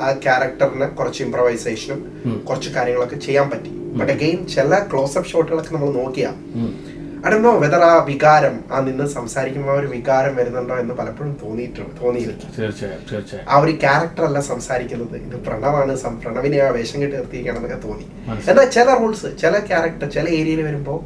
ആ 0.04 0.08
ക്യാരക്ടറിന് 0.24 0.86
കുറച്ച് 0.98 1.20
ഇംപ്രവൈസേഷനും 1.26 2.00
കുറച്ച് 2.48 2.70
കാര്യങ്ങളൊക്കെ 2.76 3.18
ചെയ്യാൻ 3.26 3.46
പറ്റി. 3.52 3.70
ബട്ട് 3.98 4.12
അഗെയിൻ 4.14 4.40
ചില 4.54 4.78
ക്ലോസ് 4.90 5.16
അപ്പ് 5.18 5.30
ഷോട്ടുകളൊക്കെ 5.32 5.72
നമ്മൾ 5.76 5.92
നോക്കിയാ 6.00 6.32
അടുന്നോ 7.24 7.28
അടന്നോ 7.28 7.50
വെതർ 7.62 7.82
ആ 7.88 7.94
വികാരം 8.10 8.54
ആ 8.74 8.76
നിന്ന് 8.84 9.06
സംസാരിക്കുമ്പോൾ 9.14 9.74
ഒരു 9.80 9.88
വികാരം 9.94 10.32
വരുന്നുണ്ടോ 10.38 10.74
എന്ന് 10.82 10.94
പലപ്പോഴും 11.00 11.32
തോന്നിയിട്ടുണ്ട് 11.42 12.44
തീർച്ചയായും 12.58 13.48
ആ 13.52 13.58
ഒരു 13.64 13.72
ക്യാരക്ടർ 13.82 14.24
അല്ല 14.28 14.40
സംസാരിക്കുന്നത്. 14.52 15.16
ഇത് 15.26 15.36
പ്രണവാണ് 15.46 15.96
പ്രണവിനെ 16.22 16.60
ആ 16.66 16.68
വേഷം 16.76 16.98
കെട്ടി 17.02 17.16
നിർത്തിയിരിക്കണം 17.16 17.58
എന്നൊക്കെ 17.60 17.78
തോന്നി. 17.86 18.06
എന്താ 18.30 18.50
എന്നാൽ 18.52 18.68
ചില 18.76 18.88
റൂൾസ് 19.02 19.30
ചില 19.42 19.54
ക്യാരക്ടർ 19.70 20.08
ചില 20.16 20.26
ഏരിയയിൽ 20.38 20.62
വരുമ്പോൾ 20.68 20.98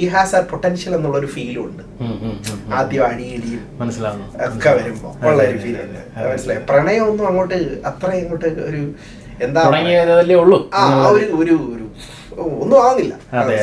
ഈ 0.00 0.04
ഹാസ് 0.14 0.34
ആർ 0.38 0.42
പൊട്ടൻഷ്യൽ 0.52 0.92
എന്നുള്ള 0.98 1.16
ഒരു 1.22 1.28
ഫീലും 1.34 1.62
ഉണ്ട്. 1.68 1.82
ആദ്യം 2.78 3.04
അടിയിടിയും 3.10 3.62
മനസ്സിലാവുന്നു. 3.80 4.26
ഒക്കെ 4.46 4.70
വരുമ്പോ 4.78 5.10
ഉള്ള 5.28 5.40
ഒരു 5.50 5.58
ഫീൽ 5.64 5.76
ഉണ്ട്. 5.84 6.00
മനസ്സിലായി? 6.30 6.60
പ്രണയമൊന്നും 6.70 7.26
അങ്ങോട്ട് 7.30 7.58
അത്ര 7.90 8.10
ഇങ്ങോട്ട് 8.22 8.48
ഒരു 8.68 8.82
എന്താ 9.46 9.62
ഉള്ളൂ 10.42 10.58
ആ 10.80 10.84
ഒരു 11.14 11.26
ഒരു 11.40 11.54
ഒരു 11.74 11.84
ഒന്നും 12.62 12.78
ആവുന്നില്ല. 12.84 13.14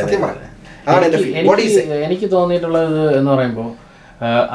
സത്യം 0.03 0.23
എനിക്ക് 2.05 2.27
തോന്നിയിട്ടുള്ളത് 2.36 3.01
എന്ന് 3.17 3.29
പറയുമ്പോൾ 3.31 3.69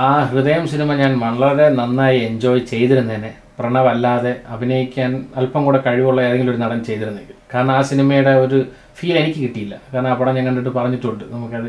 ആ 0.07 0.09
ഹൃദയം 0.31 0.65
സിനിമ 0.73 0.95
ഞാൻ 1.03 1.13
വളരെ 1.25 1.67
നന്നായി 1.81 2.19
എൻജോയ് 2.29 2.61
ചെയ്തിരുന്നേനെ 2.73 3.31
പ്രണവല്ലാതെ 3.59 4.33
അഭിനയിക്കാൻ 4.55 5.11
അല്പം 5.39 5.63
കൂടെ 5.67 5.79
കഴിവുള്ള 5.87 6.21
ഏതെങ്കിലും 6.27 6.53
ഒരു 6.53 6.61
നടൻ 6.65 6.81
ചെയ്തിരുന്നെങ്കിൽ. 6.89 7.37
കാരണം 7.53 7.73
ആ 7.79 7.81
സിനിമയുടെ 7.91 8.33
ഒരു 8.45 8.59
ഫീൽ 8.99 9.17
എനിക്ക് 9.23 9.41
കിട്ടിയില്ല. 9.47 9.75
കാരണം 9.93 10.09
ആ 10.13 10.15
പടം 10.21 10.33
ഞാൻ 10.39 10.45
കണ്ടിട്ട് 10.49 10.73
പറഞ്ഞിട്ടുണ്ട്. 10.79 11.25
നമുക്കത് 11.33 11.69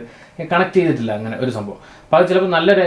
കണക്ട് 0.52 0.76
ചെയ്തിട്ടില്ല 0.78 1.12
അങ്ങനെ 1.20 1.36
ഒരു 1.44 1.52
സംഭവം. 1.58 1.80
അപ്പോൾ 2.04 2.18
അത് 2.20 2.26
ചിലപ്പോൾ 2.30 2.52
നല്ലൊരു 2.58 2.86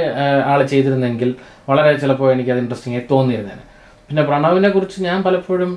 ആൾ 0.53 0.61
ചെയ്തിരുന്നെങ്കിൽ 0.73 1.31
വളരെ 1.71 1.91
ചിലപ്പോൾ 2.05 2.29
എനിക്കത് 2.35 2.61
ഇൻട്രസ്റ്റിംഗ് 2.63 2.97
ആയി 2.99 3.07
തോന്നിയിരുന്നേനെ. 3.13 3.65
പിന്നെ 4.09 4.23
പ്രണവിനെ 4.31 4.71
കുറിച്ച് 4.77 4.99
ഞാൻ 5.09 5.19
പലപ്പോഴും 5.27 5.71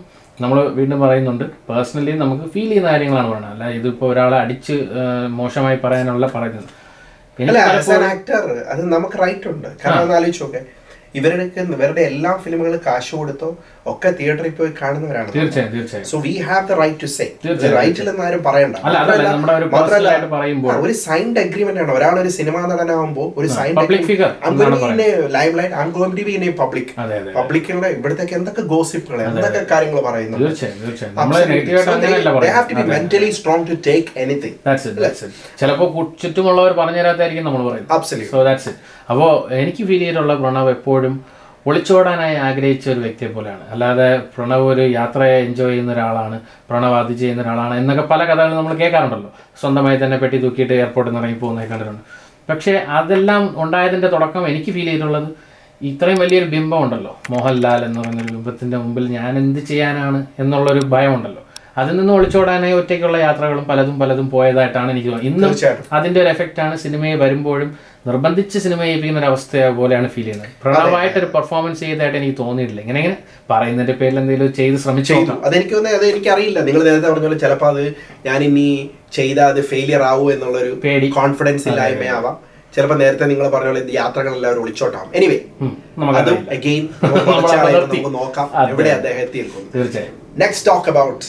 നമ്മൾ 0.44 0.58
വീണ്ടും 0.78 0.98
പറയുന്നുണ്ട്. 1.04 1.44
പേഴ്സണലി 1.68 2.14
നമുക്ക് 2.22 2.46
ഫീൽ 2.54 2.70
ചെയ്യുന്ന 2.70 2.90
കാര്യങ്ങളാണ് 2.94 3.30
പറയുന്നത് 3.32 3.54
അല്ല 3.56 3.66
ഇതിപ്പോൾ 3.80 4.08
ഒരാളെ 4.14 4.38
അടിച്ച് 4.44 4.76
മോശമായി 5.40 5.78
പറയാനുള്ള 5.84 6.26
പറയുന്നത്. 6.38 6.72
അത് 8.72 8.82
നമുക്ക് 8.96 9.18
റൈറ്റ് 9.24 9.48
ഉണ്ട്. 9.54 9.70
കാരണം 9.84 10.02
ഒന്ന് 10.06 10.16
നോക്കെ 11.16 11.30
ഇവരുടെ 11.40 11.44
ഇവരുടെ 11.74 12.02
എല്ലാ 12.02 12.40
ഫിലിമുകളും 12.44 12.82
കാശ് 12.86 13.16
കൊടുത്തോ 13.16 13.50
ഒക്കെ 13.88 14.14
തിയേറ്ററിൽ 14.20 14.50
പോയി 14.50 14.72
കാണുന്നവരാണ് 14.82 15.30
so 16.04 16.20
we 16.20 16.34
have 16.40 16.68
the 16.68 16.74
right 16.74 17.02
to 17.04 17.06
say. 17.10 17.26
റൈറ്റിൽ 17.76 18.10
നിന്ന് 18.10 18.24
ആരും 18.24 18.44
പറയണ്ട. 18.44 18.76
മാത്രമല്ല- 19.74 20.12
ഒരു 20.82 20.94
സൈൻഡ് 21.00 21.40
അഗ്രിമെന്റ് 21.40 21.82
ആണ്. 21.82 21.92
ഒരാൾ 21.92 22.20
ഒരു 22.20 22.30
സിനിമ 22.30 22.58
നടനാകുമ്പോൾ 22.66 23.28
ഒരു 23.40 23.48
signed 23.56 23.78
limelight 25.58 25.76
I'm 25.76 25.90
going 25.90 26.18
to 26.18 26.22
be 26.22 26.32
in 26.38 26.56
public 26.56 26.92
പബ്ലിക്കിലുള്ള 27.36 27.88
ഇവിടത്തേക്ക് 27.90 28.34
എന്തൊക്കെ 28.34 28.62
ഗോസിപ്പുകൾ 28.68 29.20
എന്തൊക്കെ 29.30 29.66
കാര്യങ്ങൾ 29.72 30.02
പറയുന്നു. 30.02 30.38
Mentally 32.94 33.30
strong 33.32 33.68
to 33.68 33.76
take 33.88 34.08
anything. 34.18 34.58
ചിലപ്പോൾ 35.60 35.90
കു- 35.94 36.22
ചുറ്റുമുള്ളവർ 36.22 36.72
പറഞ്ഞു 36.74 36.98
തരാത്തായിരിക്കും 36.98 37.46
നമ്മൾ 37.46 37.62
പറയുന്നത്. 37.70 37.92
അപ്പോൾ 39.10 39.32
എനിക്ക് 39.54 39.84
ഫീൽ 39.84 40.00
ചെയ്തിട്ടുള്ള 40.00 40.36
പ്രണവ് 40.36 40.70
എപ്പോഴും 40.70 41.05
ഒളിച്ചോടാനായി 41.68 42.36
ആഗ്രഹിച്ച 42.48 42.90
ഒരു 42.90 43.00
വ്യക്തിയെ 43.00 43.30
പോലെയാണ്. 43.30 43.64
അല്ലാതെ 43.74 44.08
പ്രണവ് 44.34 44.66
ഒരു 44.74 44.82
യാത്രയെ 44.82 45.38
എൻജോയ് 45.46 45.72
ചെയ്യുന്ന 45.72 45.92
ഒരാളാണ് 45.94 46.38
പ്രണവ് 46.70 46.96
അത് 47.04 47.14
ചെയ്യുന്ന 47.22 47.42
ഒരാളാണ് 47.42 47.74
എന്നൊക്കെ 47.82 48.06
പല 48.12 48.22
കഥകളും 48.26 48.58
നമ്മൾ 48.58 48.74
കേൾക്കാറുണ്ടല്ലോ. 48.82 49.30
സ്വന്തമായി 49.62 49.98
തന്നെ 50.04 50.18
പെട്ടി 50.18 50.38
തൂക്കിയിട്ട് 50.38 50.74
എയർപോർട്ടിൽ 50.74 51.12
നിന്ന് 51.12 51.24
ഇറങ്ങി 51.24 51.40
പോകുന്ന 51.40 51.66
കണ്ടിട്ടുണ്ട്. 51.72 52.04
പക്ഷേ 52.50 52.74
അതെല്ലാം 52.98 53.44
ഉണ്ടായതിന്റെ 53.64 54.08
തുടക്കം 54.08 54.48
എനിക്ക് 54.48 54.72
ഫീൽ 54.72 54.86
ചെയ്തിട്ടുള്ളത് 54.86 55.30
ഇത്രയും 55.82 56.20
വലിയൊരു 56.20 56.46
ബിംബം 56.46 56.84
ഉണ്ടല്ലോ 56.84 57.14
മോഹൻലാൽ 57.32 57.82
എന്ന് 57.86 58.00
പറയുന്ന 58.02 58.24
ബിംബത്തിന്റെ 58.34 58.78
മുമ്പിൽ 58.78 59.06
ഞാൻ 59.18 59.32
എന്ത് 59.38 59.60
ചെയ്യാനാണ് 59.60 60.20
എന്നുള്ളൊരു 60.40 60.84
ഭയമുണ്ടല്ലോ. 60.94 61.42
അതിൽ 61.82 61.94
നിന്ന് 61.98 62.14
ഒളിച്ചോടാനായി 62.18 62.74
ഒറ്റയ്ക്കുള്ള 62.80 63.18
യാത്രകളും 63.24 63.66
പലതും 63.70 63.96
പലതും 64.02 64.28
പോയതായിട്ടാണ് 64.34 64.90
എനിക്ക് 64.94 65.10
തോന്നുന്നത്. 65.10 65.32
ഇന്നും 65.32 65.52
അതിന്റെ 65.98 66.20
ഒരു 66.24 66.30
എഫക്റ്റ് 66.34 66.62
ആണ് 66.66 66.76
സിനിമയെ 66.84 67.16
വരുമ്പോഴും 67.24 67.70
നിർബന്ധിച്ച് 68.08 68.58
സിനിമ 68.64 68.80
ചെയ്യിപ്പിക്കുന്ന 68.86 69.22
ഒരു 69.22 69.30
അവസ്ഥ 69.32 69.64
പോലെയാണ് 69.78 70.08
ഫീൽ 70.14 70.26
ചെയ്യുന്നത്. 70.26 70.50
പ്രണവായിട്ട് 70.64 71.18
ഒരു 71.22 71.30
പെർഫോമൻസ് 71.36 71.80
ചെയ്തതായിട്ട് 71.86 72.18
എനിക്ക് 72.22 72.36
തോന്നിയിട്ടില്ല. 72.40 72.82
ഇങ്ങനെ 72.86 73.00
ഇങ്ങനെ 73.04 73.18
പറയുന്നതിന്റെ 73.52 73.96
പേരിൽ 74.02 74.18
എന്തെങ്കിലും 74.22 74.54
ചെയ്ത് 74.60 74.78
ശ്രമിച്ചു? 74.84 75.14
നോക്കാം 75.14 75.40
അതെനിക്ക് 75.48 75.74
തോന്നുന്നത് 75.76 76.02
അത് 76.02 76.08
എനിക്കറിയില്ല. 76.14 76.60
നിങ്ങൾ 76.68 76.82
നേരത്തെ 76.90 77.10
പറഞ്ഞ 77.12 77.28
പോലെ 77.30 77.40
ചിലപ്പോൾ 77.46 77.70
അത് 77.74 77.84
ഞാൻ 78.28 78.40
ഇനി 78.50 78.68
ചെയ്താൽ 79.18 79.48
അത് 79.54 79.62
ഫെയിലിയർ 79.72 80.02
ആവൂ 80.12 80.26
എന്നുള്ളൊരു 80.36 80.74
പേടി. 80.84 81.10
കോൺഫിഡൻസ് 81.20 81.66
ഇല്ലായ്മയാവാം. 81.72 82.36
ചിലപ്പോൾ 82.76 82.98
നേരത്തെ 83.04 83.26
നിങ്ങൾ 83.32 83.46
പറഞ്ഞ 83.56 83.70
പോലെ 83.72 83.82
യാത്രകളെല്ലാവരും 84.02 84.62
ഒളിച്ചോട്ടാവും 84.64 85.12
എനിവേ 85.20 85.40
അത് 86.22 86.32
അഗെയിൻ 86.58 86.84
നമുക്ക് 87.04 88.12
നോക്കാം. 88.20 88.48
എവിടെ 88.74 88.92
അദ്ദേഹം 88.98 89.22
എത്തി 89.26 89.38
നിൽക്കുന്നു 89.42 89.70
തീർച്ചയായും. 89.76 90.16
Next 90.44 90.68
talk 90.70 90.90
about 90.94 91.26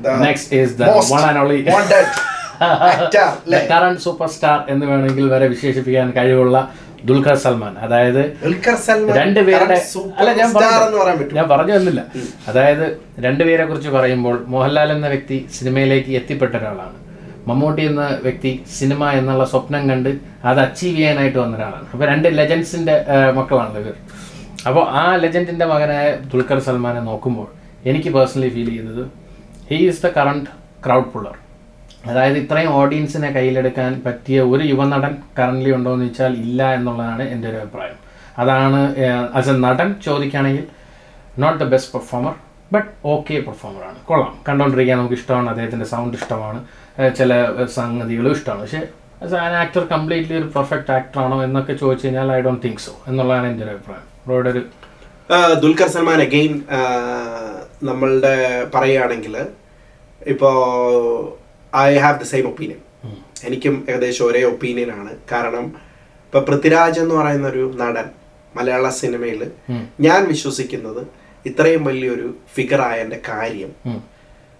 Next 0.00 0.52
is 0.52 0.76
the 0.76 0.86
one 1.08 1.24
and 1.28 1.38
only- 1.38 1.64
current 3.70 4.00
superstar 4.28 4.64
എന്ന് 4.68 4.86
വേണമെങ്കിൽ 4.86 5.28
വരെ 5.28 5.46
വിശേഷിപ്പിക്കാൻ 5.48 6.12
കഴിവുള്ള 6.16 6.56
ദുൽഖർ 7.04 7.34
സൽമാൻ. 7.34 7.78
അതായത് 7.78 8.20
ദുൽഖർ 8.42 8.74
സൽമാൻ 8.76 9.16
രണ്ടുപേരുടെ 9.16 9.76
അല്ല 10.18 10.30
ഞാൻ 10.32 10.54
പറഞ്ഞു- 10.54 10.86
എന്ന് 10.86 10.98
പറയാൻ 10.98 11.18
പറ്റും. 11.18 11.34
ഞാൻ 11.34 11.48
പറഞ്ഞു 11.48 11.72
വന്നില്ല 11.72 12.00
അതായത് 12.48 12.84
രണ്ടുപേരെ 13.20 13.64
കുറിച്ച് 13.64 13.88
പറയുമ്പോൾ 13.88 14.44
മോഹൻലാൽ 14.46 14.92
എന്ന 14.92 15.08
വ്യക്തി 15.08 15.48
സിനിമയിലേക്ക് 15.58 16.10
എത്തിപ്പെട്ട 16.10 16.54
ഒരാളാണ്. 16.56 16.96
മമ്മൂട്ടി 17.46 17.82
എന്ന 17.82 18.18
വ്യക്തി 18.22 18.64
സിനിമ 18.78 19.10
എന്നുള്ള 19.10 19.44
സ്വപ്നം 19.44 19.90
കണ്ട് 19.90 20.10
അത് 20.44 20.60
അച്ചീവ് 20.60 20.96
ചെയ്യാനായിട്ട് 20.96 21.38
വന്ന 21.38 21.56
ഒരാളാണ്. 21.56 21.86
അപ്പോൾ 21.92 22.06
രണ്ട് 22.06 22.38
ലെജൻസിന്റെ 22.38 23.04
മക്കളാണല്ലോ 23.34 23.80
ഇവർ. 23.80 23.96
അപ്പോൾ 24.66 24.84
ആ 24.90 25.16
ലെജൻഡിന്റെ 25.16 25.64
മകനായ 25.64 26.16
ദുൽഖർ 26.32 26.58
സൽമാനെ 26.58 27.00
നോക്കുമ്പോൾ 27.00 27.48
എനിക്ക് 27.84 28.08
പേഴ്സണലി 28.14 28.48
ഫീൽ 28.48 28.66
ചെയ്യുന്നത് 28.66 29.02
he 29.70 29.76
is 29.88 30.02
the 30.06 30.08
current 30.16 30.50
crowd 30.84 31.10
puller 31.12 31.34
അതായത് 32.10 32.38
ഇത്രയും 32.38 32.70
ഓഡിയൻസിനെ 32.74 33.28
കയ്യിലെടുക്കാൻ 33.30 34.02
പറ്റിയ 34.06 34.42
ഒരു 34.42 34.62
യുവനടൻ 34.64 35.16
കറന്റ്ലി 35.38 35.70
ഉണ്ടോ 35.74 35.90
എന്ന് 35.94 36.04
ചോദിച്ചാൽ 36.04 36.32
ഇല്ല 36.44 36.74
എന്നുള്ളതാണ് 36.74 37.22
എന്റെ 37.22 37.48
ഒരു 37.48 37.56
അഭിപ്രായം. 37.56 37.98
അതാണ് 38.38 38.80
ആസ് 39.34 39.48
എ 39.48 39.52
നടൻ 39.52 39.94
ചോദിക്കുകയാണെങ്കിൽ 40.04 40.64
not 41.38 41.58
the 41.64 41.66
best 41.74 41.92
performer 41.92 42.34
but 42.72 42.88
okay 43.04 43.40
പെർഫോമറാണ് 43.40 43.98
കൊള്ളാം. 44.04 44.32
കണ്ടുകൊണ്ടിരിക്കാൻ 44.48 44.98
നമുക്ക് 44.98 45.14
ഇഷ്ടമാണ്. 45.14 45.48
അദ്ദേഹത്തിന്റെ 45.48 45.86
സൗണ്ട് 45.92 46.16
ഇഷ്ടമാണ്. 46.16 46.60
ചില 47.18 47.32
സംഗതികളും 47.78 48.32
ഇഷ്ടമാണ്. 48.32 48.62
പക്ഷേ 48.62 48.82
ആസ് 49.24 49.34
ആൻ 49.34 49.54
ആക്ടർ 49.62 49.84
കംപ്ലീറ്റ്ലി 49.94 50.36
ഒരു 50.36 50.48
പെർഫെക്റ്റ് 50.56 50.92
ആക്ടറാണോ 50.98 51.44
എന്നൊക്കെ 51.44 51.72
ചോദിച്ചു 51.72 52.06
കഴിഞ്ഞാൽ 52.06 52.32
ഐ 52.36 52.40
ഡോണ്ട് 52.40 52.62
തിങ്ക് 52.66 52.82
സോ 52.86 52.94
എന്നുള്ളതാണ് 53.08 53.46
എന്റെ 53.46 53.64
ഒരു 53.64 53.72
അഭിപ്രായം. 53.76 54.06
അവരുടെ 54.26 54.50
ഒരു 54.50 54.62
ദുൽഖർ 55.62 55.88
സൽമാൻ 55.88 56.20
അഗെയിൻ 56.22 56.54
നമ്മളുടെ 57.82 58.34
പറയുകയാണെങ്കിൽ 58.74 59.34
ഇപ്പോൾ 60.26 60.56
I 61.76 61.96
have 62.04 62.20
the 62.20 62.22
same 62.22 62.46
opinion 62.48 62.80
എനിക്കും 63.48 63.74
ഏകദേശം 63.90 64.24
ഒരേ 64.26 64.42
ഒപ്പീനിയൻ 64.52 64.90
ആണ്. 65.00 65.12
കാരണം 65.32 65.66
ഇപ്പൊ 66.26 66.40
പൃഥ്വിരാജ് 66.40 67.00
എന്ന് 67.00 67.14
പറയുന്ന 67.14 67.46
ഒരു 67.48 67.64
നടൻ 67.82 68.08
മലയാള 68.56 68.88
സിനിമയിൽ 69.00 69.40
ഞാൻ 70.00 70.20
വിശ്വസിക്കുന്നത് 70.32 71.02
ഇത്രയും 71.48 71.84
വലിയൊരു 71.84 72.28
ഫിഗർ 72.54 72.80
എന്റെ 73.02 73.20
കാര്യം. 73.28 73.70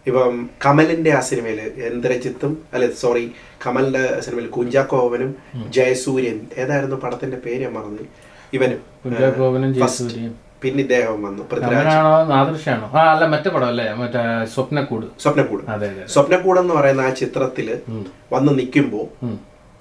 ഇപ്പം 0.06 0.34
കമലിന്റെ 0.64 1.10
ആ 1.16 1.20
സിനിമയിൽ 1.20 1.58
ഇന്ദ്രജിത്തും 1.88 2.52
അല്ലെ 2.74 2.88
സോറി 3.02 3.24
കമലിന്റെ 3.66 4.04
സിനിമയിൽ 4.20 4.48
കുഞ്ചാക്കോവനും 4.56 5.32
ജയസൂര്യൻ 5.76 6.38
ഏതായിരുന്നു 6.62 6.96
പടത്തിന്റെ 6.96 7.36
പേര് 7.36 7.60
ഞാൻ 7.64 7.72
മറന്നു. 7.78 8.04
ഇവനും 8.56 8.80
കുഞ്ചാക്കോവനും. 9.02 9.74
പിന്നെ 10.62 10.80
ഇദ്ദേഹം 10.86 11.18
വന്നു 11.26 11.42
പൃഥ്വിരാജ്. 11.50 11.96
അല്ല 13.12 13.24
മറ്റേ 13.34 13.50
പടം 13.54 13.68
അല്ലേ 13.72 13.86
മറ്റേ 14.00 14.22
സ്വപ്നക്കൂട്. 14.54 15.06
സ്വപ്നക്കൂട്. 15.24 15.62
എന്ന് 16.64 16.74
പറയുന്ന 16.78 17.06
ആ 17.10 17.12
ചിത്രത്തിൽ 17.22 17.68
വന്ന് 18.34 18.52
നിൽക്കുമ്പോൾ 18.58 19.06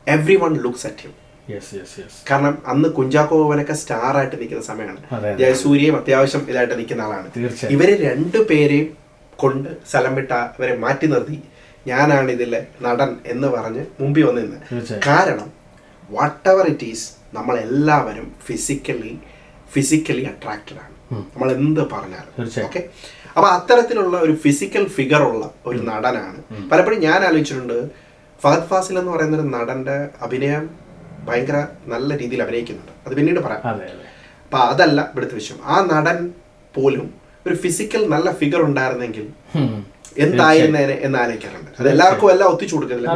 every 0.08 0.38
one 0.44 0.54
looks 0.66 0.88
at 0.90 1.04
him 1.06 1.16
കാരണം 2.30 2.56
അന്ന് 2.72 2.88
കുഞ്ചാക്കോ 2.98 3.36
ഭവനൊക്കെ 3.44 3.76
സ്റ്റാർ 3.82 4.14
ആയിട്ട് 4.18 4.36
നിൽക്കുന്ന 4.42 4.64
സമയമാണ്. 4.72 5.00
അതെ, 5.16 5.30
ജയസൂര്യയും 5.40 5.96
അത്യാവശ്യം 6.00 6.42
ഇതായിട്ട് 6.52 6.76
നിൽക്കുന്ന 6.80 7.06
ആളാണ്. 7.08 7.28
ഇവർ 7.76 7.90
രണ്ടു 8.08 8.40
പേരെയും 8.50 8.90
കൊണ്ട് 9.44 9.70
സ്ഥലം 9.90 10.14
വിട്ട 10.20 10.32
ഇവരെ 10.58 10.76
മാറ്റി 10.84 11.08
നിർത്തി. 11.14 11.38
ഞാനാണ് 11.90 12.30
ഇതിലെ 12.36 12.60
നടൻ 12.86 13.12
എന്ന് 13.34 13.48
പറഞ്ഞ് 13.56 13.84
മുമ്പിൽ 14.00 14.24
വന്നിരുന്നത്. 14.30 14.64
കാരണം 15.08 15.50
വാട്ട് 16.10 16.50
എവർ 16.54 16.66
ഇറ്റ് 16.74 16.88
ഈസ് 16.94 17.08
നമ്മളെല്ലാവരും 17.38 18.28
ഫിസിക്കലി 18.48 19.14
ഫിസിക്കലി 19.74 20.24
അട്രാക്റ്റഡ് 20.32 20.80
ആണ്. 20.84 20.94
നമ്മൾ 21.34 21.50
എന്ത് 21.58 21.82
പറഞ്ഞാലും. 21.94 22.32
ഓക്കെ 22.68 22.82
അപ്പൊ 23.36 23.48
അത്തരത്തിലുള്ള 23.56 24.16
ഒരു 24.26 24.34
ഫിസിക്കൽ 24.44 24.84
ഫിഗർ 24.98 25.22
ഉള്ള 25.30 25.44
ഒരു 25.70 25.80
നടനാണ്. 25.90 26.40
പലപ്പോഴും 26.72 27.00
ഞാൻ 27.08 27.20
ആലോചിച്ചിട്ടുണ്ട് 27.30 27.78
ഫഹദ് 28.42 28.68
ഫാസിൽ 28.72 28.96
എന്ന് 29.02 29.12
പറയുന്ന 29.16 29.38
ഒരു 29.40 29.48
നടന്റെ 29.56 29.98
അഭിനയം 30.26 30.66
ഭയങ്കര 31.28 31.58
നല്ല 31.94 32.10
രീതിയിൽ 32.22 32.42
അഭിനയിക്കുന്നുണ്ട്. 32.46 32.94
അത് 33.06 33.14
പിന്നീട് 33.20 33.40
പറയാം. 33.46 33.62
അപ്പൊ 34.46 34.60
അതല്ല 34.72 35.00
ഇവിടുത്തെ 35.12 35.36
വിഷയം. 35.40 35.60
ആ 35.74 35.76
നടൻ 35.94 36.20
പോലും 36.76 37.08
ഒരു 37.48 37.56
ഫിസിക്കൽ 37.64 38.02
നല്ല 38.14 38.28
ഫിഗർ 38.40 38.62
ഉണ്ടായിരുന്നെങ്കിൽ 38.70 39.26
എന്തായിരുന്നേനെ 40.26 40.96
എന്ന് 41.08 41.18
ആലോചിക്കാറുണ്ട്. 41.24 41.72
അത് 41.80 41.88
എല്ലാവർക്കും 41.94 42.32
എല്ലാം 42.34 42.48
ഒത്തിച്ചു 42.54 42.76
കൊടുക്കുന്നില്ല 42.76 43.10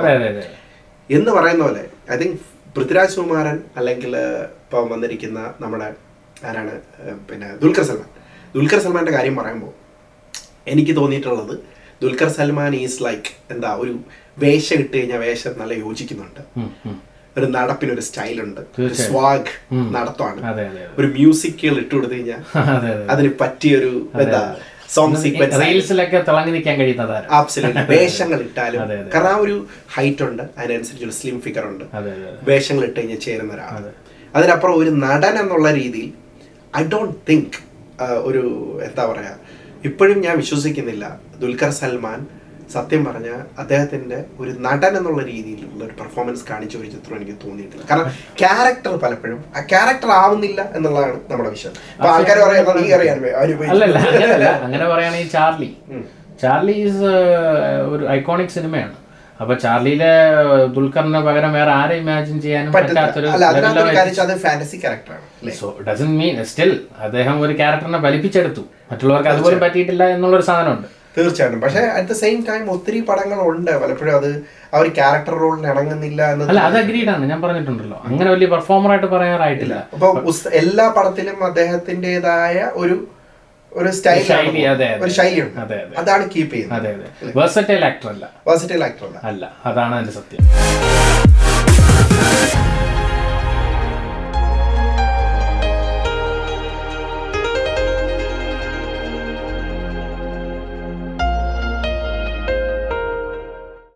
എന്ന് 1.10 1.32
പറയുന്ന 1.38 1.64
പോലെ 1.68 1.84
ഐ 2.14 2.18
തിങ്ക് 2.22 2.38
പൃഥ്വിരാജ് 2.76 3.16
കുമാരൻ 3.20 3.58
അല്ലെങ്കിൽ 3.80 4.14
ഇപ്പം 4.64 4.86
വന്നിരിക്കുന്ന 4.94 5.40
നമ്മുടെ 5.64 5.90
ആരാണ് 6.50 6.74
പിന്നെ 7.30 7.48
ദുൽഖർ 7.64 7.86
സൽമാൻ. 7.90 8.10
ദുൽഖർ 8.56 8.80
സൽമാന്റെ 8.86 9.14
കാര്യം 9.18 9.36
പറയുമ്പോൾ 9.36 9.72
എനിക്ക് 10.74 10.94
തോന്നിയിട്ടുള്ളത് 11.00 11.56
ദുൽഖർ 12.02 12.30
സൽമാൻ 12.38 12.74
ഈസ് 12.76 13.00
ലൈക്ക് 13.08 13.32
എന്താ 13.54 13.70
ഒരു 13.76 13.94
വേഷം 14.44 14.78
ഇട്ട് 14.84 14.94
കഴിഞ്ഞാൽ 14.98 15.20
വേഷം 15.28 15.54
നല്ല 15.62 15.74
യോജിക്കുന്നുണ്ട്. 15.86 16.42
ഒരു 17.38 17.46
നടപ്പിന് 17.46 17.46
ഒരു 17.46 17.48
നടപ്പിനൊരു 17.58 18.04
സ്റ്റൈലുണ്ട്. 18.08 18.62
തീർച്ചയായും. 18.78 19.12
സ്വാഗ്. 19.12 19.52
നടത്തമാണ്. 19.96 20.42
ഒരു 21.00 21.08
മ്യൂസിക്കൽ 21.18 21.76
ഇട്ട് 21.84 21.94
കൊടുത്തു 21.96 22.16
കഴിഞ്ഞാൽ 22.16 22.42
അതെ 22.76 22.90
അതെ 22.96 23.06
അതിന് 23.14 23.32
പറ്റിയൊരു 23.42 23.92
എന്താ 24.24 24.42
സോങ് 24.96 25.20
സീക്വൻസ് 25.22 25.60
റീൽസിലൊക്കെ 25.62 26.20
തിളങ്ങി 26.28 26.52
നിൽക്കാൻ 26.56 26.76
കഴിയുന്ന 26.80 27.06
താരം 27.12 27.30
വേഷങ്ങൾ 27.94 28.40
ഇട്ടാലും. 28.48 28.82
കാരണം 29.14 29.32
ആ 29.34 29.38
ഒരു 29.46 29.56
ഹൈറ്റ് 29.96 30.24
ഉണ്ട്. 30.28 30.44
അതിനനുസരിച്ച് 30.60 31.06
ഒരു 31.06 31.16
സ്ലിം 31.20 31.38
ഫിഗർ 31.46 31.66
ഉണ്ട് 31.72 31.86
വേഷങ്ങൾ 32.52 32.84
ഇട്ട് 32.90 33.00
കഴിഞ്ഞാൽ 33.00 33.22
ചേരുന്ന 33.28 33.54
ഒരാൾ 33.54 33.86
അതിനപ്പുറം 34.34 34.76
ഒരു 34.82 34.92
നടൻ 35.06 35.36
എന്നുള്ള 35.44 35.72
രീതിയിൽ 35.72 36.12
ഐ 36.80 36.84
ഡോണ്ട് 36.94 37.18
തിങ്ക് 37.30 37.58
ഒരു 38.30 38.44
എന്താ 38.88 39.04
പറയുക 39.10 39.36
ഇപ്പോഴും 39.90 40.18
ഞാൻ 40.26 40.36
വിശ്വസിക്കുന്നില്ല 40.44 41.06
ദുൽഖർ 41.42 41.72
സൽമാൻ 41.82 42.20
സത്യം 42.74 43.02
പറഞ്ഞ 43.08 43.30
അദ്ദേഹത്തിന്റെ 43.62 44.20
ഒരു 44.42 44.52
നടൻ 44.66 44.94
എന്നുള്ള 45.00 45.22
രീതിയിലുള്ള 45.32 45.82
ഒരു 45.88 45.96
പെർഫോമൻസ് 46.00 46.44
കാണിച്ച 46.50 46.74
ഒരു 46.82 46.90
ചിത്രം 46.94 47.16
എനിക്ക് 47.18 47.36
തോന്നിയിട്ടില്ല. 47.44 47.84
കാരണം 47.90 48.08
ക്യാരക്ടർ 48.42 48.94
പലപ്പോഴും 49.04 49.40
ആ 49.58 49.62
ക്യാരക്ടർ 49.72 50.12
ആവുന്നില്ല 50.22 50.62
എന്നുള്ളതാണ് 50.78 51.18
നമ്മുടെ 51.32 51.52
വിഷയം. 51.56 51.74
അപ്പൊ 51.98 52.10
ആൾക്കാർ 52.16 52.40
പറയാം 52.46 52.66
നീ 52.82 52.88
അറിയാൻ 52.98 53.18
അങ്ങനെ 54.66 54.86
പറയുകയാണെങ്കിൽ 54.94 55.30
ചാർലി. 55.38 55.70
ചാർലി 56.44 56.76
ഈസ് 56.88 57.12
ഒരു 57.94 58.04
ഐക്കോണിക് 58.18 58.56
സിനിമയാണ്. 58.58 58.96
അപ്പൊ 59.42 59.54
ചാർലിയിലെ 59.64 60.12
ദുൽഖറിന് 60.76 61.20
പകരം 61.28 61.52
വേറെ 61.58 61.72
ആരെ 61.72 61.96
ഇമാജിൻ 62.02 62.38
ചെയ്യാനും 62.42 62.74
പറ്റാത്തൊരു 62.76 63.30
ഫാന്റസി 64.46 64.78
ക്യാരക്ടറാണ് 64.84 66.10
മീൻ 66.20 66.36
സ്റ്റിൽ 66.52 66.72
അദ്ദേഹം 67.08 67.36
ഒരു 67.46 67.54
ക്യാരക്ടറിനെ 67.62 68.02
വലിപ്പിച്ചെടുത്തു 68.08 68.64
മറ്റുള്ളവർക്ക് 68.92 69.32
അതുപോലും 69.34 69.62
പറ്റിയിട്ടില്ല 69.66 70.04
എന്നുള്ളൊരു 70.16 70.46
സാധനമുണ്ട്. 70.50 70.90
തീർച്ചയായിട്ടും. 71.18 71.60
പക്ഷെ 71.64 71.82
അറ്റ് 71.98 72.10
ദ 72.12 72.16
സെയിം 72.22 72.38
ടൈം 72.50 72.64
ഒത്തിരി 72.76 73.00
പടങ്ങളുണ്ട്. 73.10 73.72
പലപ്പോഴും 73.82 74.16
അത് 74.20 74.30
ആ 74.74 74.78
ഒരു 74.84 74.92
ക്യാരക്ടർ 75.00 75.34
റോളിന് 75.42 75.68
ഇണങ്ങുന്നില്ല 75.74 76.22
എന്ന് 76.34 76.46
അല്ല 76.52 76.62
അത് 76.70 76.78
അഗ്രീഡ് 76.84 77.12
ആണ്. 77.16 77.24
ഞാൻ 77.32 77.40
പറഞ്ഞിട്ടുണ്ടല്ലോ. 77.42 78.00
അങ്ങനെ 78.08 78.30
വലിയ 78.36 78.48
പെർഫോമർ 78.54 78.92
ആയിട്ട് 78.94 79.10
പറയാറായിട്ടില്ല. 79.16 79.76
അപ്പൊ 79.96 80.08
എല്ലാ 80.62 80.86
പടത്തിലും 80.98 81.38
അദ്ദേഹത്തിന്റെതായ 81.50 82.72
ഒരു 82.84 82.96
ഒരു 83.76 83.90
സ്റ്റൈൽ. 83.92 84.18
ഒരു 85.04 85.12
ശൈലിയുണ്ട് 85.12 85.60
അതെ, 85.60 85.76
അതെ. 85.76 85.96
അതാണ് 85.98 86.24
കീപ്പ് 86.36 86.54
ചെയ്യുന്നത്. 86.56 87.36
വേഴ്സറ്റൈൽ 87.38 87.86
ആക്ടർ 87.86 88.10
അല്ല. 88.10 88.26
വേഴ്സറ്റൈൽ 88.48 88.84
ആക്ടർ 88.84 89.08
അല്ല 89.24 89.44
അതാണ് 89.66 89.96
അതിന്റെ 89.96 90.14
സത്യം. 90.14 90.42